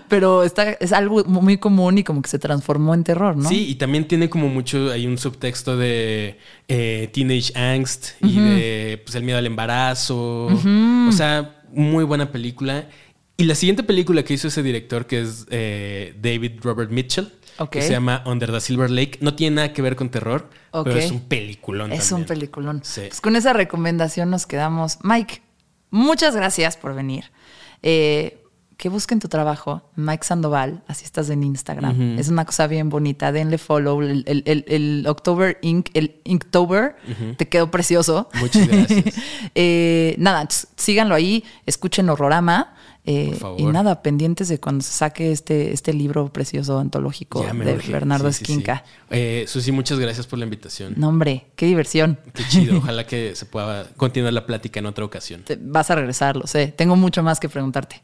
[0.08, 3.48] pero está, es algo muy común y como que se transformó en terror, ¿no?
[3.48, 9.02] Sí, y también tiene como mucho, hay un subtexto de eh, teenage angst y de
[9.04, 10.46] pues, el miedo al embarazo.
[10.48, 12.88] O sea, muy buena película.
[13.36, 17.32] Y la siguiente película que hizo ese director, que es eh, David Robert Mitchell,
[17.70, 20.98] que se llama Under the Silver Lake, no tiene nada que ver con terror, pero
[20.98, 21.92] es un peliculón.
[21.92, 22.22] Es también.
[22.22, 22.82] un peliculón.
[22.84, 23.02] Sí.
[23.08, 25.00] Pues con esa recomendación nos quedamos.
[25.04, 25.42] Mike,
[25.92, 27.26] muchas gracias por venir.
[27.84, 28.44] Eh,
[28.78, 32.20] que busquen tu trabajo, Mike Sandoval, así estás en Instagram.
[32.20, 33.32] Es una cosa bien bonita.
[33.32, 34.02] Denle follow.
[34.04, 36.96] El, el, el- el October Ink, el Inktober,
[37.38, 38.30] te quedó precioso.
[38.40, 39.16] Muchas gracias.
[39.56, 42.76] Eh, nada, síganlo ahí, escuchen Horrorama.
[43.06, 43.60] eh, Por favor.
[43.62, 47.92] y nada, pendientes de cuando se saque este, este libro precioso antológico de urge.
[47.92, 48.52] Bernardo Sí, sí, sí.
[48.52, 48.84] Esquinca.
[49.10, 50.94] Eh, Susi, muchas gracias por la invitación.
[50.98, 52.20] No, hombre, qué diversión.
[52.34, 52.78] Qué chido.
[52.84, 55.42] Ojalá que se pueda continuar la plática en otra ocasión.
[55.44, 56.68] Te- vas a regresar, lo sé.
[56.68, 58.04] Tengo mucho más que preguntarte.